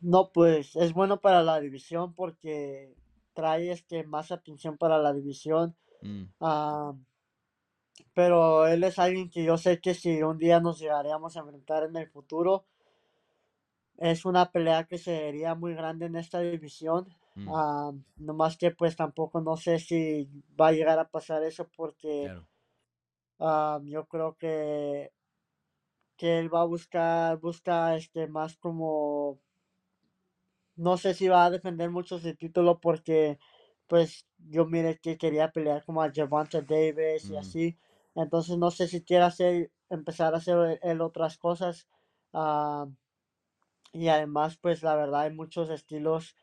No, 0.00 0.30
pues 0.32 0.76
es 0.76 0.92
bueno 0.92 1.20
para 1.20 1.42
la 1.42 1.58
división 1.60 2.14
porque 2.14 2.94
trae 3.32 3.70
este 3.70 4.04
más 4.04 4.30
atención 4.30 4.76
para 4.76 4.98
la 4.98 5.12
división. 5.12 5.74
Mm, 6.02 6.32
Ah, 6.40 6.94
pero 8.14 8.66
él 8.66 8.82
es 8.82 8.98
alguien 8.98 9.30
que 9.30 9.44
yo 9.44 9.56
sé 9.58 9.80
que 9.80 9.94
si 9.94 10.20
un 10.20 10.38
día 10.38 10.58
nos 10.58 10.80
llegaríamos 10.80 11.36
a 11.36 11.40
enfrentar 11.40 11.84
en 11.84 11.94
el 11.96 12.10
futuro, 12.10 12.66
es 13.98 14.24
una 14.24 14.50
pelea 14.52 14.84
que 14.84 14.96
sería 14.98 15.54
muy 15.54 15.74
grande 15.74 16.06
en 16.06 16.16
esta 16.16 16.40
división. 16.40 17.08
Mm, 17.36 17.56
Ah, 17.58 17.92
nomás 18.16 18.56
que 18.56 18.70
pues 18.72 18.96
tampoco 18.96 19.40
no 19.40 19.56
sé 19.56 19.78
si 19.78 20.28
va 20.60 20.68
a 20.68 20.72
llegar 20.72 20.98
a 20.98 21.10
pasar 21.10 21.42
eso 21.44 21.68
porque 21.76 22.12
claro. 22.20 22.48
ah, 23.38 23.80
yo 23.84 24.06
creo 24.06 24.36
que, 24.36 25.12
que 26.18 26.38
él 26.38 26.52
va 26.54 26.60
a 26.62 26.66
buscar, 26.66 27.38
busca 27.38 27.96
este 27.96 28.26
más 28.28 28.56
como, 28.58 29.40
no 30.76 30.96
sé 30.96 31.14
si 31.14 31.28
va 31.28 31.44
a 31.44 31.50
defender 31.50 31.90
mucho 31.90 32.18
su 32.18 32.34
título 32.36 32.80
porque 32.80 33.38
pues 33.88 34.26
yo 34.38 34.66
mire 34.66 34.98
que 34.98 35.16
quería 35.18 35.50
pelear 35.50 35.84
como 35.84 36.02
a 36.02 36.10
Gervonta 36.10 36.60
Davis 36.62 37.30
y 37.30 37.36
así. 37.36 37.78
Entonces 38.14 38.58
no 38.58 38.70
sé 38.70 38.88
si 38.88 39.02
quiere 39.04 39.24
hacer, 39.24 39.70
empezar 39.90 40.34
a 40.34 40.38
hacer 40.38 40.78
él 40.82 41.00
otras 41.00 41.38
cosas. 41.38 41.88
ah, 42.32 42.86
y 43.92 44.08
además 44.08 44.58
pues 44.58 44.82
la 44.82 44.94
verdad 44.96 45.22
hay 45.22 45.32
muchos 45.34 45.70
estilos 45.70 46.36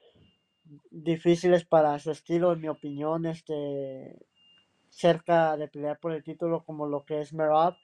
difíciles 0.91 1.65
para 1.65 1.99
su 1.99 2.11
estilo, 2.11 2.53
en 2.53 2.61
mi 2.61 2.69
opinión, 2.69 3.25
este, 3.25 4.17
cerca 4.89 5.57
de 5.57 5.67
pelear 5.67 5.99
por 5.99 6.13
el 6.13 6.23
título 6.23 6.63
como 6.63 6.87
lo 6.87 7.05
que 7.05 7.21
es 7.21 7.33
Merab. 7.33 7.75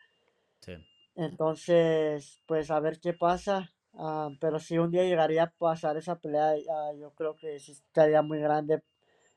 sí. 0.61 0.73
Entonces, 1.15 2.41
pues 2.47 2.71
a 2.71 2.79
ver 2.79 2.99
qué 2.99 3.13
pasa. 3.13 3.71
ah, 3.93 4.29
pero 4.39 4.59
si 4.59 4.77
un 4.77 4.91
día 4.91 5.03
llegaría 5.03 5.43
a 5.43 5.51
pasar 5.51 5.97
esa 5.97 6.17
pelea, 6.19 6.53
ah, 6.71 6.91
yo 6.97 7.11
creo 7.13 7.35
que 7.35 7.59
sí 7.59 7.73
estaría 7.73 8.21
muy 8.21 8.39
grande. 8.39 8.81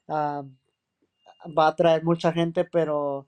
Ah, 0.09 0.43
va 1.59 1.67
a 1.69 1.77
traer 1.77 2.03
mucha 2.05 2.33
gente, 2.33 2.65
pero 2.65 3.27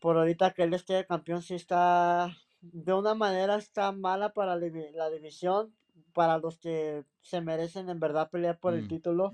por 0.00 0.16
ahorita 0.16 0.52
que 0.52 0.62
él 0.64 0.74
esté 0.74 1.06
campeón, 1.06 1.42
sí 1.42 1.54
está, 1.54 2.30
de 2.60 2.92
una 2.92 3.14
manera 3.14 3.56
está 3.56 3.90
mala 3.92 4.32
para 4.32 4.56
la 4.56 4.66
divi- 4.66 4.92
la 4.92 5.10
división, 5.10 5.74
para 6.12 6.38
los 6.38 6.58
que 6.58 7.04
se 7.22 7.40
merecen 7.40 7.88
en 7.88 8.00
verdad 8.00 8.30
pelear 8.30 8.58
por 8.58 8.74
el 8.74 8.84
Mm, 8.84 8.88
título. 8.88 9.32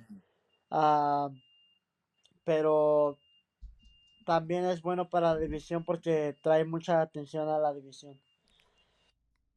ah, 0.71 1.31
pero 2.45 3.19
también 4.25 4.65
es 4.65 4.81
bueno 4.81 5.11
para 5.11 5.35
la 5.35 5.39
división 5.41 5.85
porque 5.85 6.35
trae 6.43 6.65
mucha 6.65 7.03
atención 7.03 7.49
a 7.49 7.59
la 7.59 7.75
división. 7.75 8.19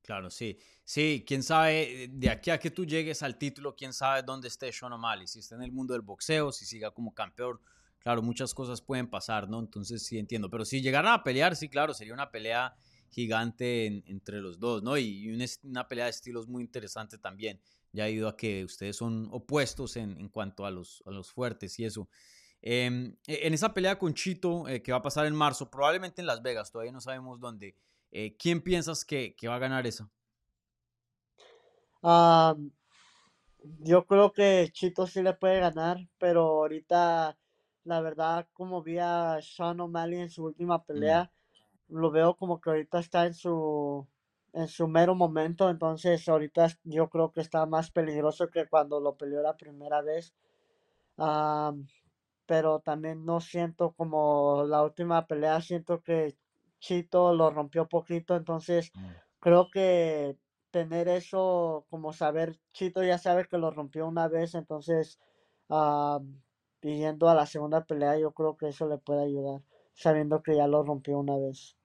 Claro, 0.03 0.29
sí. 0.29 0.57
Sí, 0.83 1.23
quién 1.25 1.41
sabe, 1.41 2.09
de 2.11 2.29
aquí 2.29 2.51
a 2.51 2.59
que 2.59 2.69
tú 2.69 2.85
llegues 2.85 3.23
al 3.23 3.37
título, 3.37 3.75
quién 3.75 3.93
sabe 3.93 4.21
dónde 4.21 4.47
esté 4.49 4.71
Sean 4.71 4.93
O'Malley, 4.93 5.27
si 5.27 5.39
está 5.39 5.55
en 5.55 5.63
el 5.63 5.71
mundo 5.71 5.93
del 5.93 6.01
boxeo, 6.03 6.51
si 6.51 6.65
siga 6.65 6.91
como 6.91 7.13
campeón. 7.13 7.59
Claro, 7.99 8.21
muchas 8.21 8.53
cosas 8.53 8.81
pueden 8.81 9.09
pasar, 9.09 9.49
¿no? 9.49 9.59
Entonces 9.59 10.05
sí 10.05 10.19
entiendo. 10.19 10.49
Pero 10.49 10.65
si 10.65 10.81
llegaran 10.81 11.13
a 11.13 11.23
pelear, 11.23 11.55
sí, 11.55 11.69
claro, 11.69 11.93
sería 11.93 12.13
una 12.13 12.29
pelea 12.31 12.75
gigante 13.09 13.85
en- 13.85 14.03
entre 14.07 14.41
los 14.41 14.59
dos, 14.59 14.83
¿no? 14.83 14.97
Y, 14.97 15.29
una 15.63 15.87
pelea 15.87 16.05
de 16.05 16.11
estilos 16.11 16.47
muy 16.47 16.63
interesante 16.63 17.17
también, 17.17 17.61
ya 17.93 18.05
debido 18.05 18.27
a 18.27 18.35
que 18.35 18.65
ustedes 18.65 18.97
son 18.97 19.29
opuestos 19.31 19.95
en, 19.95 20.17
en 20.19 20.27
cuanto 20.29 20.65
a 20.65 20.71
los, 20.71 21.01
a 21.05 21.11
los 21.11 21.31
fuertes 21.31 21.79
y 21.79 21.85
eso. 21.85 22.09
Em, 22.61 23.15
e- 23.27 23.47
en 23.47 23.53
esa 23.53 23.73
pelea 23.73 23.97
con 23.99 24.13
Chito, 24.13 24.67
eh, 24.67 24.81
que 24.81 24.91
va 24.91 24.97
a 24.99 25.01
pasar 25.01 25.25
en 25.27 25.35
marzo, 25.35 25.69
probablemente 25.69 26.21
en 26.21 26.27
Las 26.27 26.41
Vegas, 26.41 26.71
todavía 26.71 26.91
no 26.91 27.01
sabemos 27.01 27.39
dónde. 27.39 27.77
Eh, 28.13 28.35
¿Quién 28.37 28.61
piensas 28.63 29.05
que, 29.05 29.35
que 29.35 29.47
va 29.49 29.55
a 29.57 29.59
ganar 29.59 29.87
esa? 29.87 30.09
Ah, 32.03 32.55
yo 33.89 34.05
creo 34.05 34.31
que 34.33 34.69
Chito 34.71 35.07
sí 35.07 35.21
le 35.21 35.33
puede 35.33 35.59
ganar, 35.59 35.97
pero 36.19 36.41
ahorita, 36.61 37.37
la 37.83 38.01
verdad, 38.01 38.47
como 38.53 38.81
vi 38.83 38.97
a 38.99 39.39
Sean 39.41 39.79
O'Malley 39.81 40.19
en 40.19 40.29
su 40.29 40.43
última 40.45 40.83
Mm, 40.95 41.23
pelea, 41.23 41.31
lo 41.89 42.11
veo 42.11 42.35
como 42.37 42.61
que 42.61 42.69
ahorita 42.71 42.99
está 42.99 43.25
en 43.27 43.33
su 43.35 44.07
en 44.53 44.67
su 44.69 44.87
mero 44.87 45.15
momento, 45.15 45.69
entonces 45.69 46.27
ahorita 46.29 46.67
yo 46.85 47.09
creo 47.09 47.31
que 47.31 47.41
está 47.41 47.65
más 47.67 47.91
peligroso 47.91 48.49
que 48.49 48.67
cuando 48.67 48.99
lo 49.01 49.15
peleó 49.17 49.41
la 49.43 49.57
primera 49.57 50.01
vez. 50.01 50.33
Ah, 51.17 51.73
pero 52.45 52.79
también 52.79 53.25
no 53.25 53.41
siento 53.41 53.93
como 53.93 54.65
la 54.67 54.83
última 54.83 55.27
pelea, 55.27 55.61
siento 55.61 56.01
que 56.03 56.37
Chito 56.83 57.33
lo 57.33 57.49
rompió 57.49 57.87
poquito, 57.87 58.35
entonces 58.35 58.91
mm. 58.93 59.07
creo 59.39 59.69
que 59.71 60.37
tener 60.69 61.07
eso, 61.07 61.85
como 61.89 62.11
saber, 62.11 62.59
Chito 62.73 63.01
ya 63.03 63.17
sabe 63.17 63.47
que 63.47 63.57
lo 63.57 63.71
rompió 63.71 64.05
una 64.05 64.27
vez, 64.27 64.53
entonces 64.53 65.17
pidiendo 66.81 67.29
a 67.29 67.35
la 67.35 67.45
segunda 67.45 67.85
pelea, 67.85 68.19
yo 68.19 68.33
creo 68.33 68.57
que 68.57 68.67
eso 68.67 68.85
le 68.89 68.97
puede 68.97 69.23
ayudar, 69.23 69.61
sabiendo 69.93 70.43
que 70.43 70.57
ya 70.57 70.67
lo 70.67 70.83
rompió 70.83 71.17
una 71.19 71.37
vez. 71.37 71.77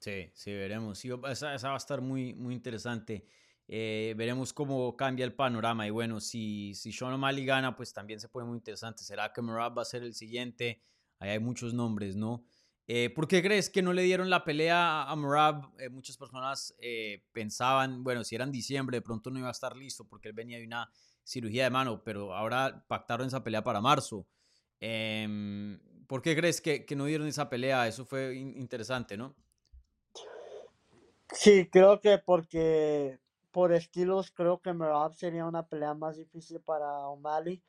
Sí, 0.00 0.30
sí, 0.32 0.52
veremos. 0.54 0.98
Sí, 0.98 1.10
esa, 1.28 1.54
esa 1.54 1.68
va 1.68 1.74
a 1.74 1.76
estar 1.76 2.00
muy, 2.00 2.32
muy 2.32 2.54
interesante. 2.54 3.26
Eh, 3.66 4.14
veremos 4.16 4.54
cómo 4.54 4.96
cambia 4.96 5.26
el 5.26 5.34
panorama. 5.34 5.86
Y 5.86 5.90
bueno, 5.90 6.20
si, 6.20 6.74
si 6.74 6.90
Sean 6.90 7.12
O'Malley 7.12 7.44
gana, 7.44 7.76
pues 7.76 7.92
también 7.92 8.18
se 8.18 8.28
pone 8.28 8.46
muy 8.46 8.56
interesante. 8.56 9.02
¿Será 9.02 9.30
que 9.32 9.42
Merab 9.42 9.76
va 9.76 9.82
a 9.82 9.84
ser 9.84 10.04
el 10.04 10.14
siguiente? 10.14 10.80
Ahí 11.18 11.30
hay 11.30 11.38
muchos 11.38 11.74
nombres, 11.74 12.16
¿no? 12.16 12.44
Eh, 12.90 13.10
¿Por 13.10 13.28
qué 13.28 13.42
crees 13.42 13.68
que 13.68 13.82
no 13.82 13.92
le 13.92 14.00
dieron 14.00 14.30
la 14.30 14.44
pelea 14.44 15.02
a 15.02 15.14
Merab? 15.14 15.78
Eh, 15.78 15.90
muchas 15.90 16.16
personas 16.16 16.74
eh, 16.78 17.22
pensaban, 17.32 18.02
bueno, 18.02 18.24
si 18.24 18.34
era 18.34 18.44
en 18.44 18.50
diciembre, 18.50 18.96
de 18.96 19.02
pronto 19.02 19.30
no 19.30 19.38
iba 19.38 19.48
a 19.48 19.52
estar 19.52 19.76
listo 19.76 20.06
porque 20.06 20.28
él 20.28 20.34
venía 20.34 20.56
de 20.58 20.64
una 20.64 20.90
cirugía 21.22 21.64
de 21.64 21.70
mano, 21.70 22.02
pero 22.02 22.34
ahora 22.34 22.86
pactaron 22.88 23.26
esa 23.26 23.44
pelea 23.44 23.62
para 23.62 23.82
marzo. 23.82 24.26
Em, 24.80 25.78
¿Por 26.06 26.22
qué 26.22 26.34
crees 26.34 26.62
que, 26.62 26.86
no 26.96 27.04
dieron 27.04 27.26
esa 27.28 27.50
pelea? 27.50 27.86
Eso 27.86 28.06
fue 28.06 28.34
in- 28.34 28.56
interesante, 28.56 29.18
¿no? 29.18 29.36
Sí, 31.30 31.68
creo 31.70 32.00
que 32.00 32.16
porque 32.16 33.18
por 33.50 33.72
estilos, 33.74 34.30
creo 34.30 34.62
que 34.62 34.72
Merab 34.72 35.14
sería 35.14 35.44
una 35.44 35.66
pelea 35.66 35.92
más 35.92 36.16
difícil 36.16 36.60
para 36.60 37.06
O'Malley. 37.08 37.62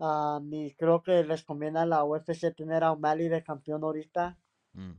Ah, 0.00 0.40
y 0.52 0.74
creo 0.74 1.02
que 1.02 1.24
les 1.24 1.42
conviene 1.44 1.80
a 1.80 1.86
la 1.86 2.04
UFC 2.04 2.52
tener 2.52 2.84
a 2.84 2.92
O'Malley 2.92 3.28
de 3.28 3.42
campeón 3.42 3.82
ahorita. 3.82 4.38
Mm, 4.74 4.92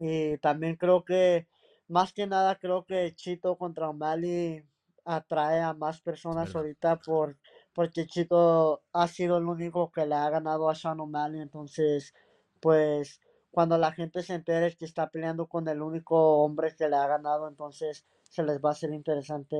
Y 0.00 0.38
también 0.38 0.76
creo 0.76 1.04
que, 1.04 1.46
más 1.88 2.12
que 2.12 2.26
nada, 2.26 2.56
creo 2.56 2.84
que 2.84 3.14
Chito 3.14 3.56
contra 3.56 3.88
O'Malley 3.90 4.64
atrae 5.04 5.60
a 5.62 5.72
más 5.74 6.00
personas 6.00 6.54
ahorita 6.54 6.96
por, 7.00 7.38
porque 7.72 8.06
Chito 8.06 8.82
ha 8.92 9.08
sido 9.08 9.38
el 9.38 9.44
único 9.46 9.90
que 9.90 10.06
le 10.06 10.14
ha 10.14 10.28
ganado 10.30 10.68
a 10.68 10.74
Sean 10.74 11.00
O'Malley. 11.00 11.40
Entonces, 11.40 12.14
pues, 12.60 13.20
cuando 13.50 13.78
la 13.78 13.92
gente 13.92 14.22
se 14.22 14.34
entere 14.34 14.76
que 14.76 14.84
está 14.84 15.10
peleando 15.10 15.46
con 15.46 15.66
el 15.68 15.80
único 15.82 16.44
hombre 16.44 16.74
que 16.76 16.88
le 16.88 16.96
ha 16.96 17.06
ganado, 17.06 17.48
entonces 17.48 18.06
se 18.22 18.42
les 18.42 18.58
va 18.60 18.70
a 18.70 18.72
hacer 18.72 18.92
interesante 18.92 19.56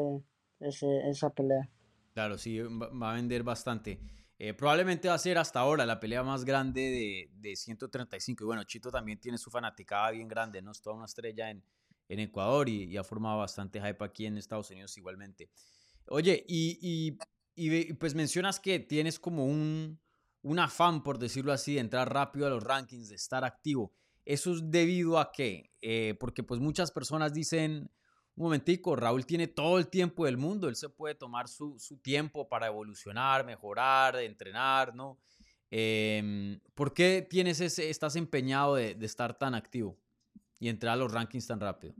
ese, 0.61 1.09
esa 1.09 1.31
pelea. 1.31 1.69
Claro, 2.15 2.37
sí, 2.37 2.61
va 2.61 3.13
a 3.13 3.15
vender 3.15 3.43
bastante. 3.43 4.01
Eh, 4.39 4.55
probablemente 4.55 5.09
va 5.09 5.15
a 5.15 5.19
ser 5.19 5.37
hasta 5.37 5.59
ahora 5.59 5.85
la 5.85 5.99
pelea 5.99 6.23
más 6.23 6.45
grande 6.45 6.81
de, 6.81 7.31
de 7.35 7.57
135. 7.57 8.45
Y 8.45 8.47
bueno, 8.47 8.63
Chito 8.65 8.91
también 8.91 9.19
tiene 9.19 9.37
su 9.37 9.51
fanaticada 9.51 10.11
bien 10.13 10.29
grande, 10.29 10.63
¿no? 10.63 10.71
Es 10.71 10.81
toda 10.81 10.97
una 10.97 11.07
estrella 11.07 11.51
en, 11.51 11.65
en 12.09 12.21
Ecuador 12.21 12.69
y, 12.69 12.97
ha 12.97 13.05
formado 13.05 13.39
bastante 13.39 13.81
hype 13.81 14.05
aquí 14.05 14.27
en 14.27 14.39
Estados 14.39 14.71
Unidos 14.71 14.97
igualmente. 14.97 15.51
Oye, 16.07 16.45
y, 16.49 16.79
y, 16.81 17.19
y 17.55 17.93
pues 17.95 18.15
mencionas 18.15 18.61
que 18.61 18.79
tienes 18.79 19.19
como 19.19 19.45
un, 19.45 20.01
un 20.43 20.59
afán, 20.59 21.03
por 21.03 21.19
decirlo 21.19 21.53
así, 21.53 21.75
de 21.75 21.81
entrar 21.81 22.13
rápido 22.13 22.47
a 22.47 22.51
los 22.51 22.63
rankings, 22.63 23.09
de 23.09 23.17
estar 23.17 23.45
activo. 23.45 23.93
¿Eso 24.25 24.53
es 24.53 24.71
debido 24.71 25.19
a 25.19 25.33
qué? 25.33 25.73
Eh, 25.81 26.17
porque 26.19 26.43
pues 26.43 26.61
muchas 26.61 26.91
personas 26.91 27.33
dicen, 27.33 27.91
un 28.39 28.45
momentico, 28.45 28.95
Raúl 28.95 29.27
tiene 29.27 29.49
todo 29.49 29.79
el 29.79 29.89
tiempo 29.89 30.25
del 30.25 30.37
mundo, 30.37 30.69
él 30.69 30.77
se 30.77 30.89
puede 30.89 31.17
tomar 31.17 31.49
su, 31.49 31.77
su 31.81 31.97
tiempo 31.99 32.49
para 32.49 32.69
evolucionar, 32.69 33.45
mejorar, 33.45 34.15
entrenar, 34.17 34.95
¿no? 34.95 35.19
Em, 35.73 36.61
¿por 36.77 36.95
qué 36.95 37.27
tienes 37.29 37.61
ese, 37.61 37.91
estás 37.91 38.15
empeñado 38.15 38.77
de, 38.77 38.97
estar 39.01 39.37
tan 39.37 39.57
activo 39.57 39.99
y 40.61 40.69
entrar 40.69 40.95
a 40.95 40.97
los 40.97 41.13
rankings 41.13 41.49
tan 41.49 41.59
rápido? 41.59 41.95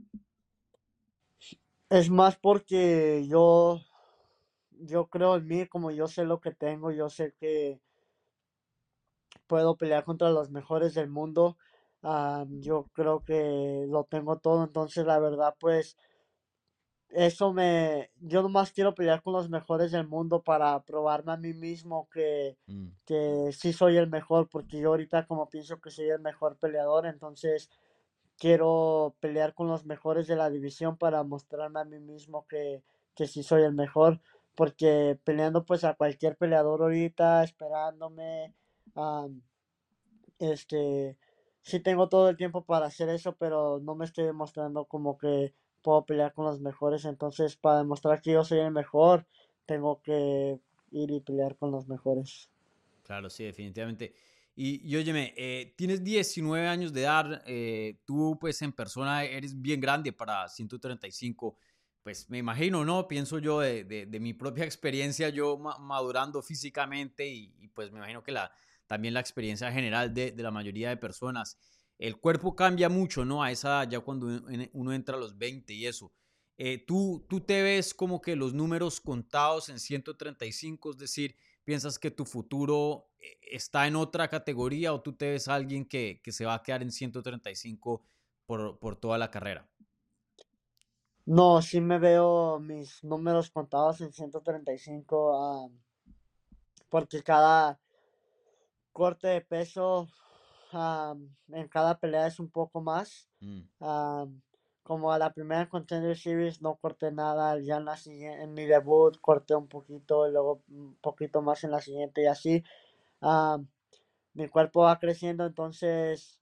Es 1.89 2.09
más 2.09 2.37
porque 2.37 3.25
yo, 3.27 3.81
yo 4.71 5.07
creo 5.07 5.35
en 5.35 5.45
mí, 5.45 5.67
como 5.67 5.91
yo 5.91 6.07
sé 6.07 6.23
lo 6.23 6.39
que 6.39 6.51
tengo, 6.51 6.91
yo 6.91 7.09
sé 7.09 7.33
que 7.37 7.81
puedo 9.45 9.75
pelear 9.75 10.05
contra 10.05 10.29
los 10.29 10.51
mejores 10.51 10.93
del 10.93 11.09
mundo. 11.09 11.57
yo 12.61 12.85
creo 12.93 13.25
que 13.25 13.85
lo 13.89 14.05
tengo 14.05 14.37
todo, 14.37 14.63
entonces 14.63 15.05
la 15.05 15.19
verdad, 15.19 15.53
pues 15.59 15.97
eso 17.09 17.53
me, 17.53 18.11
yo 18.19 18.41
nomás 18.41 18.71
quiero 18.71 18.95
pelear 18.95 19.21
con 19.23 19.33
los 19.33 19.49
mejores 19.49 19.91
del 19.91 20.07
mundo 20.07 20.43
para 20.43 20.81
probarme 20.83 21.31
a 21.33 21.37
mí 21.37 21.53
mismo 21.53 22.07
que, 22.11 22.57
Mm, 22.67 22.89
que 23.05 23.51
sí 23.53 23.73
soy 23.73 23.97
el 23.97 24.09
mejor, 24.09 24.49
porque 24.49 24.79
yo 24.79 24.89
ahorita 24.89 25.25
como 25.27 25.49
pienso 25.49 25.81
que 25.81 25.91
soy 25.91 26.09
el 26.09 26.19
mejor 26.19 26.57
peleador, 26.57 27.05
entonces 27.07 27.69
quiero 28.37 29.15
pelear 29.19 29.53
con 29.53 29.67
los 29.67 29.85
mejores 29.85 30.27
de 30.27 30.35
la 30.35 30.49
división 30.49 30.97
para 30.97 31.23
mostrarme 31.23 31.79
a 31.81 31.85
mí 31.85 31.99
mismo 31.99 32.47
que, 32.47 32.83
que 33.15 33.27
sí 33.27 33.43
soy 33.43 33.63
el 33.63 33.73
mejor, 33.73 34.21
porque 34.55 35.19
peleando 35.23 35.65
pues 35.65 35.83
a 35.83 35.95
cualquier 35.95 36.37
peleador 36.37 36.81
ahorita, 36.83 37.43
esperándome, 37.43 38.53
am, 38.95 39.41
este, 40.39 41.17
sí 41.61 41.79
tengo 41.79 42.09
todo 42.09 42.29
el 42.29 42.37
tiempo 42.37 42.65
para 42.65 42.87
hacer 42.87 43.09
eso, 43.09 43.35
pero 43.35 43.79
no 43.81 43.95
me 43.95 44.05
estoy 44.05 44.25
demostrando 44.25 44.85
como 44.85 45.17
que 45.17 45.53
puedo 45.81 46.05
pelear 46.05 46.33
con 46.33 46.45
los 46.45 46.59
mejores. 46.61 47.05
Entonces, 47.05 47.55
para 47.55 47.79
demostrar 47.79 48.21
que 48.21 48.33
yo 48.33 48.43
soy 48.43 48.59
el 48.59 48.71
mejor, 48.71 49.25
tengo 49.65 50.01
que 50.01 50.59
ir 50.91 51.11
y 51.11 51.19
pelear 51.21 51.55
con 51.57 51.71
los 51.71 51.87
mejores. 51.87 52.49
Claro, 53.03 53.29
sí, 53.29 53.43
definitivamente. 53.43 54.13
Y, 54.55 54.81
y 54.85 54.97
óyeme, 54.97 55.33
eh, 55.37 55.73
tienes 55.77 56.03
19 56.03 56.67
años 56.67 56.91
de 56.91 57.01
edad, 57.01 57.41
eh, 57.45 57.97
tú 58.05 58.37
pues 58.39 58.61
en 58.61 58.73
persona 58.73 59.23
eres 59.23 59.59
bien 59.61 59.79
grande 59.79 60.11
para 60.11 60.49
135, 60.49 61.57
pues 62.03 62.29
me 62.29 62.39
imagino, 62.39 62.83
¿no? 62.83 63.07
Pienso 63.07 63.39
yo 63.39 63.61
de, 63.61 63.85
de, 63.85 64.05
de 64.05 64.19
mi 64.19 64.33
propia 64.33 64.65
experiencia, 64.65 65.29
yo 65.29 65.57
madurando 65.57 66.41
físicamente 66.41 67.25
y, 67.25 67.53
y, 67.57 67.67
pues 67.69 67.91
me 67.91 67.99
imagino 67.99 68.21
que 68.21 68.33
la, 68.33 68.51
también 68.85 69.13
la 69.13 69.21
experiencia 69.21 69.71
general 69.71 70.13
de, 70.13 70.31
de 70.31 70.43
la 70.43 70.51
mayoría 70.51 70.89
de 70.89 70.97
personas. 70.97 71.57
El 71.99 72.17
cuerpo 72.17 72.55
cambia 72.55 72.87
mucho, 72.87 73.25
¿no? 73.25 73.43
A 73.43 73.51
esa 73.51 73.83
ya 73.83 73.99
cuando 73.99 74.27
uno 74.71 74.93
entra 74.93 75.17
a 75.17 75.19
los 75.19 75.37
20 75.37 75.73
y 75.73 75.85
eso. 75.85 76.11
Eh, 76.57 76.77
¿tú, 76.85 77.25
¿Tú 77.29 77.41
te 77.41 77.61
ves 77.61 77.93
como 77.93 78.21
que 78.21 78.35
los 78.35 78.53
números 78.53 78.99
contados 78.99 79.69
en 79.69 79.79
135, 79.79 80.91
es 80.91 80.97
decir, 80.97 81.35
piensas 81.63 81.99
que 81.99 82.09
tu 82.09 82.25
futuro 82.25 83.09
eh, 83.19 83.37
está 83.51 83.85
en 83.85 83.95
otra 83.95 84.27
categoría 84.29 84.93
o 84.93 85.01
tú 85.01 85.13
te 85.13 85.29
ves 85.31 85.47
alguien 85.47 85.85
que, 85.85 86.21
que 86.23 86.31
se 86.31 86.45
va 86.45 86.55
a 86.55 86.63
quedar 86.63 86.81
en 86.81 86.91
135 86.91 88.03
por, 88.45 88.79
por 88.79 88.95
toda 88.95 89.17
la 89.17 89.29
carrera? 89.29 89.69
No, 91.25 91.61
sí 91.61 91.79
me 91.79 91.99
veo 91.99 92.59
mis 92.59 93.03
números 93.03 93.51
contados 93.51 94.01
en 94.01 94.11
135 94.11 95.65
uh, 95.65 95.71
porque 96.89 97.21
cada 97.21 97.79
corte 98.91 99.27
de 99.27 99.41
peso 99.41 100.07
um, 100.73 101.29
en 101.49 101.67
cada 101.67 101.99
pelea 101.99 102.27
es 102.27 102.39
un 102.39 102.49
poco 102.49 102.81
más. 102.81 103.29
Mm. 103.39 103.61
Um, 103.79 104.41
como 104.83 105.11
a 105.11 105.19
la 105.19 105.31
primera 105.31 105.69
Contender 105.69 106.17
Series 106.17 106.63
no 106.63 106.75
corté 106.75 107.11
nada, 107.11 107.59
ya 107.59 107.77
en, 107.77 107.85
la, 107.85 107.95
en 108.05 108.53
mi 108.55 108.65
debut 108.65 109.19
corté 109.21 109.53
un 109.55 109.67
poquito, 109.67 110.27
y 110.27 110.31
luego 110.31 110.63
un 110.67 110.95
poquito 110.95 111.43
más 111.43 111.63
en 111.63 111.71
la 111.71 111.79
siguiente 111.79 112.23
y 112.23 112.25
así. 112.25 112.63
Uh, 113.21 113.63
mi 114.33 114.47
cuerpo 114.47 114.81
va 114.81 114.97
creciendo, 114.97 115.45
entonces 115.45 116.39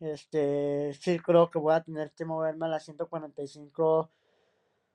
este 0.00 0.92
sí 0.94 1.18
creo 1.18 1.50
que 1.50 1.58
voy 1.58 1.74
a 1.74 1.82
tener 1.82 2.12
que 2.12 2.24
moverme 2.24 2.66
a 2.66 2.68
la 2.68 2.80
145 2.80 4.10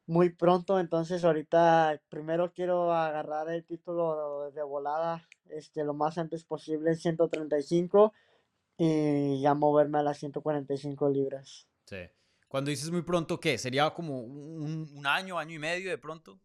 muy 0.06 0.30
pronto, 0.30 0.80
entonces 0.80 1.24
ahorita 1.24 2.02
primero 2.10 2.52
quiero 2.54 2.94
agarrar 2.94 3.50
el 3.50 3.64
título 3.66 4.52
de 4.52 4.64
volada 4.64 5.24
este 5.52 5.84
lo 5.84 5.94
más 5.94 6.18
antes 6.18 6.44
posible 6.44 6.92
en 6.92 6.98
135 6.98 8.14
y 8.78 9.42
ya 9.42 9.54
moverme 9.54 10.00
a 10.00 10.04
las 10.04 10.20
145 10.20 11.10
libras. 11.10 11.68
Sí. 11.86 11.98
Cuando 12.48 12.72
dices 12.72 12.90
muy 12.90 13.04
pronto, 13.04 13.40
¿qué? 13.40 13.58
¿Sería 13.58 13.90
como 13.92 14.22
un, 14.22 14.90
un 14.94 15.08
año, 15.08 15.38
año 15.38 15.56
y 15.56 15.60
medio 15.60 15.90
de 15.90 15.98
pronto? 15.98 16.40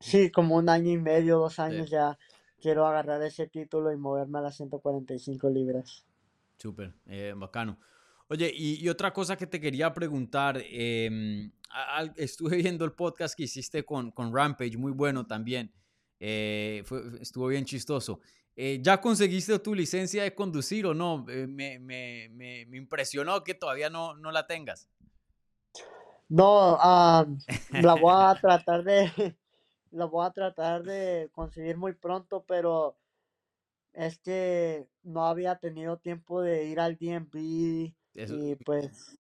Sí, 0.00 0.30
como 0.30 0.56
un 0.56 0.68
año 0.68 0.90
y 0.90 0.98
medio, 0.98 1.38
dos 1.38 1.58
años 1.58 1.86
sí. 1.86 1.92
ya 1.92 2.18
quiero 2.60 2.86
agarrar 2.86 3.22
ese 3.22 3.46
título 3.46 3.92
y 3.92 3.96
moverme 3.96 4.38
a 4.38 4.42
las 4.42 4.56
145 4.56 5.50
libras. 5.50 6.04
Súper, 6.58 6.94
eh, 7.06 7.32
bacano. 7.36 7.78
Oye, 8.28 8.52
y, 8.54 8.84
y, 8.84 8.88
otra 8.88 9.12
cosa 9.12 9.36
que 9.36 9.46
te 9.46 9.60
quería 9.60 9.92
preguntar, 9.92 10.62
eh, 10.62 11.50
al, 11.70 12.12
estuve 12.16 12.56
viendo 12.62 12.84
el 12.84 12.92
podcast 12.92 13.36
que 13.36 13.44
hiciste 13.44 13.84
con, 13.84 14.10
con 14.10 14.34
Rampage, 14.34 14.76
muy 14.76 14.92
bueno 14.92 15.26
también, 15.26 15.72
eh, 16.20 16.82
fue, 16.84 17.02
estuvo 17.20 17.48
bien 17.48 17.64
chistoso. 17.64 18.20
Eh, 18.54 18.78
¿Ya 18.82 19.00
conseguiste 19.00 19.58
tu 19.58 19.74
licencia 19.74 20.22
de 20.22 20.34
conducir 20.34 20.84
o 20.86 20.92
no? 20.92 21.24
Eh, 21.28 21.46
me, 21.46 21.78
me, 21.78 22.28
me, 22.30 22.66
me, 22.66 22.76
impresionó 22.76 23.42
que 23.42 23.54
todavía 23.54 23.88
no, 23.88 24.14
no 24.16 24.30
la 24.30 24.46
tengas. 24.46 24.86
No, 26.28 26.74
uh, 26.74 27.38
la 27.72 27.94
voy 27.94 28.12
a 28.14 28.34
tratar 28.40 28.84
de, 28.84 29.10
la 29.92 30.04
voy 30.04 30.26
a 30.26 30.30
tratar 30.30 30.82
de 30.82 31.30
conseguir 31.32 31.78
muy 31.78 31.94
pronto, 31.94 32.44
pero 32.46 32.98
es 33.94 34.18
que 34.18 34.86
no 35.02 35.26
había 35.26 35.56
tenido 35.56 35.96
tiempo 35.96 36.42
de 36.42 36.66
ir 36.66 36.80
al 36.80 36.96
DMV 36.96 37.94
Eso, 38.14 38.34
y 38.36 38.56
pues 38.56 39.18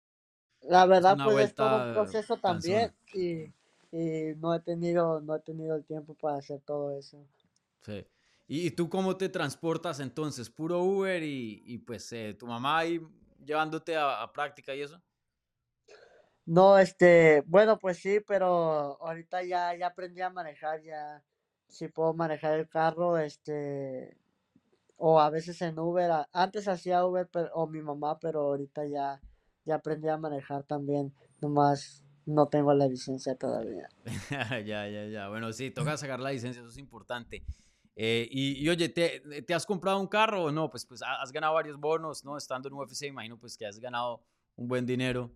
la 0.62 0.86
verdad 0.86 1.18
es 1.18 1.24
pues 1.24 1.50
es 1.50 1.56
todo 1.56 1.88
un 1.88 1.94
proceso 1.94 2.38
también 2.38 2.94
y, 3.14 3.52
y, 3.92 4.36
no 4.38 4.54
he 4.54 4.60
tenido 4.60 5.22
no 5.22 5.36
he 5.36 5.40
tenido 5.40 5.76
el 5.76 5.84
tiempo 5.86 6.14
para 6.16 6.38
hacer 6.38 6.62
todo 6.62 6.98
eso. 6.98 7.26
Sí. 7.82 8.06
¿Y 8.48 8.72
tú 8.72 8.90
cómo 8.90 9.16
te 9.16 9.30
transportas 9.30 10.00
entonces? 10.00 10.50
¿Puro 10.50 10.82
Uber 10.82 11.22
y, 11.22 11.62
y 11.66 11.78
pues 11.78 12.12
eh, 12.14 12.36
tu 12.38 12.48
mamá 12.48 12.80
ahí 12.80 13.00
llevándote 13.46 13.96
a, 13.96 14.24
a, 14.24 14.34
práctica 14.34 14.74
y 14.74 14.82
eso? 14.82 15.00
No, 16.46 16.80
este, 16.80 17.44
bueno, 17.46 17.78
pues 17.78 18.00
sí, 18.00 18.20
pero 18.26 18.98
ahorita 19.02 19.44
ya, 19.44 19.76
ya 19.76 19.88
aprendí 19.88 20.22
a 20.22 20.32
manejar, 20.32 20.82
ya 20.82 21.24
sí 21.68 21.90
puedo 21.90 22.16
manejar 22.16 22.60
el 22.60 22.68
carro, 22.68 23.20
este, 23.20 24.18
o 24.98 25.20
a 25.20 25.30
veces 25.30 25.62
en 25.62 25.78
Uber, 25.78 26.12
antes 26.34 26.68
hacía 26.68 27.06
Uber 27.06 27.30
pero, 27.32 27.54
o 27.54 27.68
mi 27.68 27.82
mamá, 27.82 28.18
pero 28.20 28.42
ahorita 28.42 28.86
ya, 28.86 29.22
ya 29.64 29.76
aprendí 29.76 30.08
a 30.08 30.18
manejar 30.18 30.64
también, 30.64 31.14
nomás 31.40 32.04
no 32.30 32.48
tengo 32.48 32.74
la 32.74 32.88
licencia 32.88 33.36
todavía. 33.36 33.90
ya, 34.66 34.88
ya, 34.88 35.06
ya, 35.08 35.30
bueno, 35.30 35.52
sí, 35.52 35.72
toca 35.72 35.98
sacar 35.98 36.20
la 36.20 36.32
licencia, 36.32 36.62
eso 36.62 36.70
es 36.70 36.78
importante. 36.78 37.44
Eh, 37.96 38.28
y, 38.32 38.64
y, 38.64 38.70
oye, 38.70 38.88
¿te, 38.88 39.20
¿te, 39.42 39.54
has 39.54 39.66
comprado 39.66 40.00
un 40.00 40.08
carro 40.08 40.46
o 40.46 40.52
no? 40.52 40.70
Pues, 40.70 40.86
pues 40.86 41.02
has 41.02 41.32
ganado 41.34 41.56
varios 41.56 41.78
bonos, 41.78 42.24
¿no? 42.24 42.38
Estando 42.38 42.70
en 42.70 42.76
UFC, 42.76 43.08
imagino 43.08 43.38
pues 43.38 43.58
que 43.58 43.66
has 43.66 43.78
ganado 43.78 44.24
un 44.56 44.70
buen 44.70 44.86
dinero. 44.86 45.30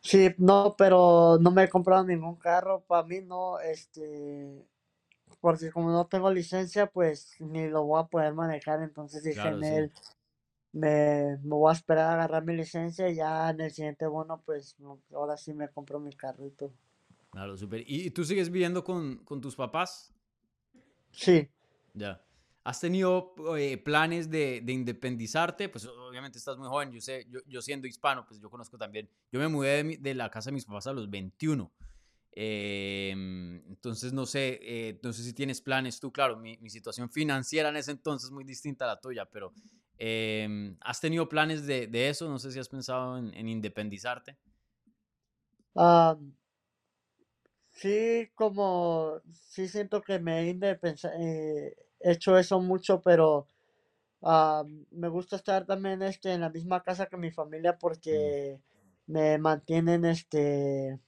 Sí, 0.00 0.34
no, 0.38 0.74
pero 0.76 1.38
no 1.40 1.50
me 1.50 1.64
he 1.64 1.68
comprado 1.68 2.04
ningún 2.04 2.36
carro. 2.36 2.80
Para 2.80 3.06
mí 3.06 3.20
no, 3.20 3.58
este, 3.60 4.66
porque 5.40 5.70
como 5.70 5.90
no 5.90 6.06
tengo 6.06 6.30
licencia, 6.30 6.86
pues 6.86 7.34
ni 7.38 7.68
lo 7.68 7.84
voy 7.84 8.02
a 8.02 8.06
poder 8.06 8.34
manejar. 8.34 8.82
Entonces 8.82 9.22
dije 9.22 9.40
claro, 9.40 9.58
en 9.58 9.64
él, 9.64 9.92
sí. 9.94 10.12
Me, 10.74 11.38
me, 11.42 11.48
voy 11.50 11.70
a 11.70 11.72
esperar 11.72 12.10
a 12.10 12.14
agarrar 12.14 12.44
mi 12.44 12.54
licencia 12.56 13.08
y 13.08 13.16
ya 13.16 13.50
en 13.50 13.60
el 13.60 13.70
siguiente 13.70 14.06
bono, 14.06 14.42
pues 14.44 14.76
ahora 15.14 15.36
sí 15.36 15.54
me 15.54 15.68
compro 15.68 16.00
mi 16.00 16.12
carrito. 16.12 16.72
Claro, 17.30 17.56
súper. 17.56 17.84
¿Y 17.86 18.10
tú 18.10 18.24
sigues 18.24 18.50
viviendo 18.50 18.82
con, 18.84 19.18
con 19.24 19.40
tus 19.40 19.56
papás? 19.56 20.12
Sí. 21.12 21.48
Ya. 21.92 22.20
¿Has 22.64 22.80
tenido 22.80 23.34
eh, 23.58 23.76
planes 23.76 24.30
de, 24.30 24.62
de, 24.62 24.72
independizarte? 24.72 25.68
Pues 25.68 25.84
obviamente 25.86 26.38
estás 26.38 26.56
muy 26.56 26.66
joven, 26.66 26.90
yo 26.90 27.00
sé, 27.00 27.26
yo, 27.28 27.40
yo 27.46 27.60
siendo 27.60 27.86
hispano, 27.86 28.24
pues 28.26 28.40
yo 28.40 28.48
conozco 28.50 28.78
también, 28.78 29.08
yo 29.30 29.38
me 29.38 29.48
mudé 29.48 29.76
de, 29.76 29.84
mi, 29.84 29.96
de 29.96 30.14
la 30.14 30.30
casa 30.30 30.50
de 30.50 30.54
mis 30.54 30.64
papás 30.64 30.86
a 30.86 30.92
los 30.92 31.10
21. 31.10 31.70
Eh, 32.36 33.10
entonces 33.68 34.12
no 34.12 34.26
sé, 34.26 34.58
eh, 34.62 34.98
no 35.02 35.12
sé 35.12 35.22
si 35.22 35.32
tienes 35.34 35.60
planes 35.60 36.00
tú, 36.00 36.10
claro, 36.10 36.36
mi, 36.36 36.56
mi, 36.58 36.70
situación 36.70 37.10
financiera 37.10 37.68
en 37.68 37.76
ese 37.76 37.92
entonces 37.92 38.26
es 38.26 38.32
muy 38.32 38.42
distinta 38.42 38.86
a 38.86 38.88
la 38.88 39.00
tuya, 39.00 39.24
pero 39.26 39.52
eh, 39.98 40.76
¿has 40.80 41.00
tenido 41.00 41.28
planes 41.28 41.66
de, 41.66 41.86
de, 41.86 42.08
eso? 42.08 42.28
No 42.28 42.38
sé 42.38 42.50
si 42.50 42.58
has 42.58 42.68
pensado 42.68 43.18
en, 43.18 43.34
en 43.34 43.48
independizarte. 43.48 44.36
Um, 45.74 46.34
Sí, 47.74 48.30
como, 48.34 49.20
sí 49.32 49.68
siento 49.68 50.00
que 50.02 50.18
me 50.20 50.48
he 50.48 50.58
eh, 51.20 51.76
hecho 52.00 52.38
eso 52.38 52.60
mucho, 52.60 53.02
pero 53.02 53.48
uh, 54.20 54.64
me 54.90 55.08
gusta 55.08 55.36
estar 55.36 55.66
también 55.66 56.02
este, 56.02 56.32
en 56.32 56.42
la 56.42 56.50
misma 56.50 56.82
casa 56.82 57.06
que 57.06 57.16
mi 57.16 57.30
familia 57.32 57.74
Mm. 57.74 57.78
porque 57.80 58.60
me 59.06 59.38
mantienen, 59.38 60.04
este, 60.04 61.00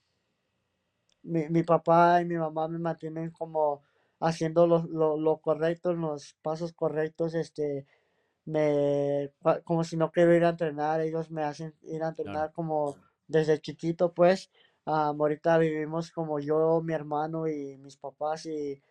mi, 1.23 1.47
mi 1.49 1.63
papá 1.63 2.21
y 2.21 2.25
mi 2.25 2.35
mamá 2.35 2.67
me 2.67 2.79
mantienen 2.79 3.31
como 3.31 3.83
haciendo 4.19 4.65
lo, 4.67 4.83
lo, 4.87 5.17
lo 5.17 5.37
correcto, 5.39 5.93
los 5.93 6.33
pasos 6.41 6.73
correctos, 6.73 7.35
este, 7.35 7.85
me, 8.47 9.31
como 9.65 9.83
si 9.83 9.97
no 9.97 10.11
quiero 10.11 10.33
ir 10.33 10.45
a 10.45 10.49
entrenar, 10.49 11.01
ellos 11.01 11.29
me 11.29 11.43
hacen 11.43 11.75
ir 11.83 12.01
a 12.01 12.09
entrenar 12.09 12.33
Claro. 12.33 12.53
como 12.53 12.97
desde 13.27 13.59
chiquito, 13.59 14.13
pues. 14.13 14.49
Um, 14.85 15.21
ahorita 15.21 15.57
vivimos 15.57 16.11
como 16.11 16.39
yo, 16.39 16.81
mi 16.81 16.93
hermano 16.93 17.47
y 17.47 17.77
mis 17.77 17.97
papás 17.97 18.45
y 18.45 18.81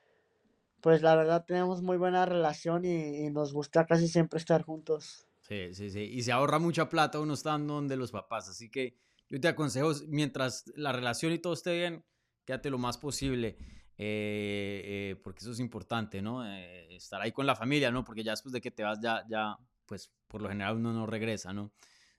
pues 0.83 1.01
la 1.01 1.17
verdad 1.17 1.45
tenemos 1.47 1.81
muy 1.83 1.97
buena 1.97 2.27
relación 2.27 2.85
y, 2.85 3.25
y, 3.25 3.31
nos 3.31 3.55
gusta 3.55 3.87
casi 3.87 4.07
siempre 4.09 4.39
estar 4.39 4.63
juntos. 4.63 5.27
Sí, 5.41 5.73
sí, 5.73 5.91
sí. 5.91 6.01
Y 6.01 6.23
se 6.23 6.33
ahorra 6.33 6.59
mucha 6.59 6.89
plata 6.91 7.19
uno 7.19 7.33
estando 7.33 7.75
donde 7.75 7.97
los 7.97 8.13
papás. 8.13 8.49
Así 8.51 8.71
que 8.71 8.99
yo 9.31 9.41
te 9.41 9.49
aconsejo, 9.49 9.91
mientras 10.09 10.65
la 10.77 10.93
relación 10.93 11.33
y 11.33 11.39
todo 11.39 11.55
esté 11.55 11.73
bien, 11.73 12.05
quédate 12.45 12.69
lo 12.69 12.79
más 12.79 12.99
posible. 12.99 13.57
Eh, 13.99 14.83
eh, 14.85 15.21
porque 15.23 15.41
eso 15.41 15.53
es 15.53 15.61
importante, 15.61 16.21
¿no? 16.21 16.47
Eh, 16.47 16.95
estar 16.95 17.21
ahí 17.21 17.33
con 17.33 17.47
la 17.47 17.57
familia, 17.57 17.91
¿no? 17.91 18.05
Porque 18.05 18.23
ya 18.23 18.33
después 18.33 18.53
de 18.53 18.61
que 18.61 18.71
te 18.71 18.83
vas, 18.83 19.01
ya, 19.01 19.25
ya, 19.29 19.57
pues 19.87 20.11
por 20.29 20.43
lo 20.43 20.49
general 20.49 20.77
uno 20.77 20.93
no 20.93 21.07
regresa, 21.07 21.53
¿no? 21.53 21.73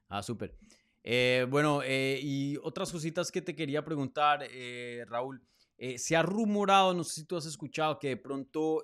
Ah, 0.09 0.23
súper. 0.23 0.55
Eh, 1.03 1.45
bueno, 1.49 1.81
eh, 1.83 2.19
y 2.21 2.57
otras 2.63 2.91
cositas 2.91 3.31
que 3.31 3.41
te 3.41 3.55
quería 3.55 3.85
preguntar, 3.85 4.47
Raúl. 5.07 5.41
se 5.97 6.15
ha 6.15 6.23
rumorado, 6.23 6.93
no 6.93 7.03
sé 7.03 7.21
si 7.21 7.23
tú 7.25 7.37
has 7.37 7.45
escuchado, 7.45 7.99
que 7.99 8.09
de 8.09 8.17
pronto 8.17 8.83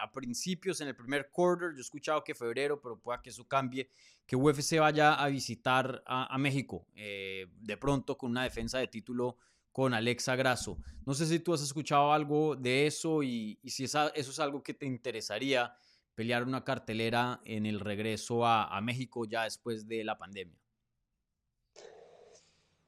a 0.00 0.12
principios, 0.12 0.80
en 0.80 0.88
el 0.88 0.96
primer 0.96 1.30
quarter, 1.30 1.72
yo 1.72 1.78
he 1.78 1.80
escuchado 1.80 2.22
que 2.22 2.34
febrero, 2.34 2.80
pero 2.80 2.98
pueda 2.98 3.20
que 3.20 3.30
eso 3.30 3.46
cambie, 3.46 3.90
que 4.28 4.36
UFC 4.36 4.78
vaya 4.78 5.14
a 5.14 5.26
visitar 5.28 6.04
a, 6.06 6.36
México, 6.36 6.86
eh, 6.94 7.46
de 7.60 7.76
pronto 7.78 8.18
con 8.18 8.30
una 8.30 8.42
defensa 8.42 8.78
de 8.78 8.86
título 8.86 9.38
con 9.78 9.94
Alexa 9.94 10.34
Grasso. 10.34 10.76
No 11.06 11.14
sé 11.14 11.24
si 11.24 11.38
tú 11.38 11.54
has 11.54 11.62
escuchado 11.62 12.12
algo 12.12 12.56
de 12.56 12.88
eso 12.88 13.22
y, 13.22 13.60
si 13.64 13.84
eso 13.84 14.10
es 14.12 14.40
algo 14.40 14.60
que 14.60 14.74
te 14.74 14.86
interesaría 14.86 15.72
pelear 16.16 16.42
una 16.42 16.64
cartelera 16.64 17.40
en 17.44 17.64
el 17.64 17.78
regreso 17.78 18.44
a 18.44 18.80
México 18.80 19.24
ya 19.24 19.44
después 19.44 19.86
de 19.86 20.02
la 20.02 20.18
pandemia. 20.18 20.58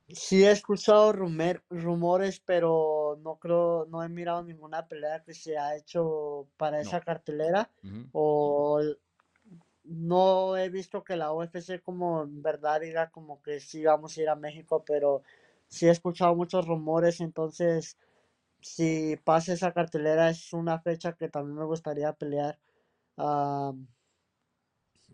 Sí 0.08 0.44
he 0.44 0.50
escuchado 0.50 1.12
rumores, 1.12 2.40
pero 2.40 3.20
no 3.22 3.36
creo, 3.36 3.86
no 3.88 4.02
he 4.02 4.08
mirado 4.08 4.42
ninguna 4.42 4.88
pelea 4.88 5.22
que 5.22 5.32
se 5.32 5.56
ha 5.56 5.76
hecho 5.76 6.48
para 6.56 6.80
esa 6.80 7.00
cartelera. 7.00 7.70
O 8.10 8.80
no 9.84 10.56
he 10.56 10.68
visto 10.68 11.04
que 11.04 11.16
la 11.16 11.32
UFC 11.32 11.80
como 11.82 12.24
en 12.24 12.42
verdad 12.42 12.80
diga 12.80 13.10
como 13.10 13.40
que 13.42 13.60
sí 13.60 13.84
vamos 13.84 14.16
a 14.16 14.22
ir 14.22 14.28
a 14.28 14.34
México, 14.34 14.82
pero 14.84 15.22
sí 15.70 15.86
he 15.86 15.90
escuchado 15.90 16.34
muchos 16.34 16.66
rumores, 16.66 17.20
entonces 17.20 17.96
si 18.60 19.16
pasa 19.24 19.54
esa 19.54 19.72
cartelera 19.72 20.30
es 20.30 20.52
una 20.52 20.80
fecha 20.80 21.14
que 21.14 21.28
también 21.28 21.58
me 21.58 21.64
gustaría 21.64 22.12
pelear. 22.12 22.58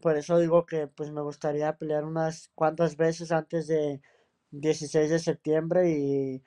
por 0.01 0.16
eso 0.16 0.38
digo 0.38 0.66
que 0.66 0.87
pues 0.88 1.11
me 1.11 1.23
gustaría 1.23 1.77
pelear 1.77 2.05
unas 2.05 2.51
cuantas 2.55 2.97
veces 2.97 3.33
antes 3.33 3.66
de 3.66 4.01
16 4.51 5.11
de 5.11 5.19
septiembre 5.19 5.90
y, 5.90 6.42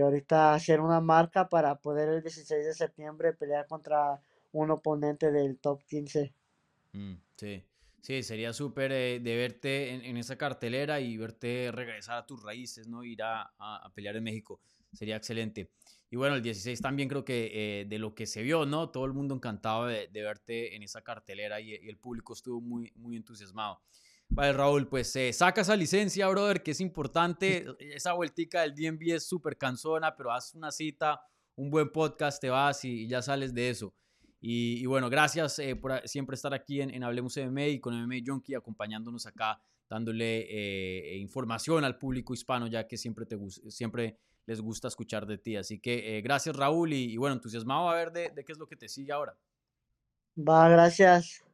ahorita 0.00 0.54
hacer 0.54 0.80
una 0.80 1.00
marca 1.00 1.48
para 1.48 1.74
poder 1.76 2.08
el 2.08 2.22
16 2.22 2.66
de 2.66 2.74
septiembre 2.74 3.32
pelear 3.32 3.66
contra 3.66 4.20
un 4.52 4.70
oponente 4.70 5.32
del 5.32 5.58
top 5.58 5.82
15. 5.84 6.32
Mm, 6.92 7.14
sí, 7.36 7.64
sí, 8.06 8.22
sería 8.22 8.52
súper 8.52 8.92
eh, 8.92 9.18
de 9.18 9.36
verte 9.36 9.90
en, 9.90 10.16
esa 10.16 10.36
cartelera 10.36 11.00
y 11.00 11.16
verte 11.16 11.70
regresar 11.72 12.18
a 12.18 12.24
tus 12.24 12.40
raíces, 12.40 12.86
¿no? 12.86 13.02
Ir 13.02 13.22
a, 13.24 13.50
pelear 13.94 14.14
en 14.14 14.22
México. 14.22 14.60
Sería 14.92 15.16
excelente. 15.16 15.72
Y 16.08 16.14
bueno, 16.14 16.36
el 16.36 16.42
16 16.42 16.80
también 16.80 17.08
creo 17.08 17.24
que 17.24 17.50
eh, 17.52 17.84
de 17.86 17.98
lo 17.98 18.14
que 18.14 18.26
se 18.26 18.42
vio, 18.42 18.64
¿no? 18.64 18.90
Todo 18.90 19.06
el 19.06 19.12
mundo 19.12 19.34
encantado 19.34 19.86
de, 19.86 20.08
verte 20.12 20.76
en 20.76 20.84
esa 20.84 21.02
cartelera 21.02 21.60
y, 21.60 21.72
y, 21.72 21.88
el 21.88 21.98
público 21.98 22.34
estuvo 22.34 22.60
muy, 22.60 22.92
muy 22.94 23.16
entusiasmado. 23.16 23.82
Vale, 24.28 24.52
Raúl, 24.52 24.88
pues 24.88 25.14
eh, 25.16 25.32
saca 25.32 25.62
esa 25.62 25.74
licencia, 25.74 26.28
brother, 26.28 26.62
que 26.62 26.72
es 26.72 26.80
importante. 26.80 27.64
Esa 27.80 28.12
vueltica 28.12 28.62
del 28.62 28.74
DMV 28.74 29.16
es 29.16 29.26
súper 29.28 29.56
cansona, 29.56 30.14
pero 30.16 30.32
haz 30.32 30.54
una 30.54 30.70
cita, 30.70 31.20
un 31.56 31.70
buen 31.70 31.90
podcast, 31.90 32.40
te 32.40 32.50
vas 32.50 32.84
y, 32.84 33.08
ya 33.08 33.22
sales 33.22 33.52
de 33.52 33.70
eso. 33.70 33.94
Y, 34.48 34.86
bueno, 34.86 35.10
gracias 35.10 35.58
eh, 35.58 35.74
por 35.74 36.00
siempre 36.06 36.34
estar 36.34 36.54
aquí 36.54 36.80
en, 36.80 37.02
Hablemos 37.02 37.36
MMA 37.36 37.66
y 37.66 37.80
con 37.80 38.00
MMA 38.00 38.18
Junkie 38.24 38.54
acompañándonos 38.54 39.26
acá, 39.26 39.60
dándole 39.90 40.46
eh, 40.48 41.16
información 41.16 41.84
al 41.84 41.98
público 41.98 42.32
hispano, 42.32 42.68
ya 42.68 42.86
que 42.86 42.96
siempre, 42.96 43.26
te, 43.26 43.36
siempre 43.68 44.20
les 44.46 44.60
gusta 44.60 44.86
escuchar 44.86 45.26
de 45.26 45.38
ti. 45.38 45.56
Así 45.56 45.80
que 45.80 46.20
gracias, 46.22 46.54
Raúl, 46.54 46.92
y, 46.92 47.16
bueno, 47.16 47.34
entusiasmado 47.34 47.88
a 47.88 47.96
ver 47.96 48.12
de 48.12 48.44
qué 48.44 48.52
es 48.52 48.58
lo 48.58 48.68
que 48.68 48.76
te 48.76 48.88
sigue 48.88 49.10
ahora. 49.10 49.36
Va, 50.38 50.68
gracias. 50.68 51.45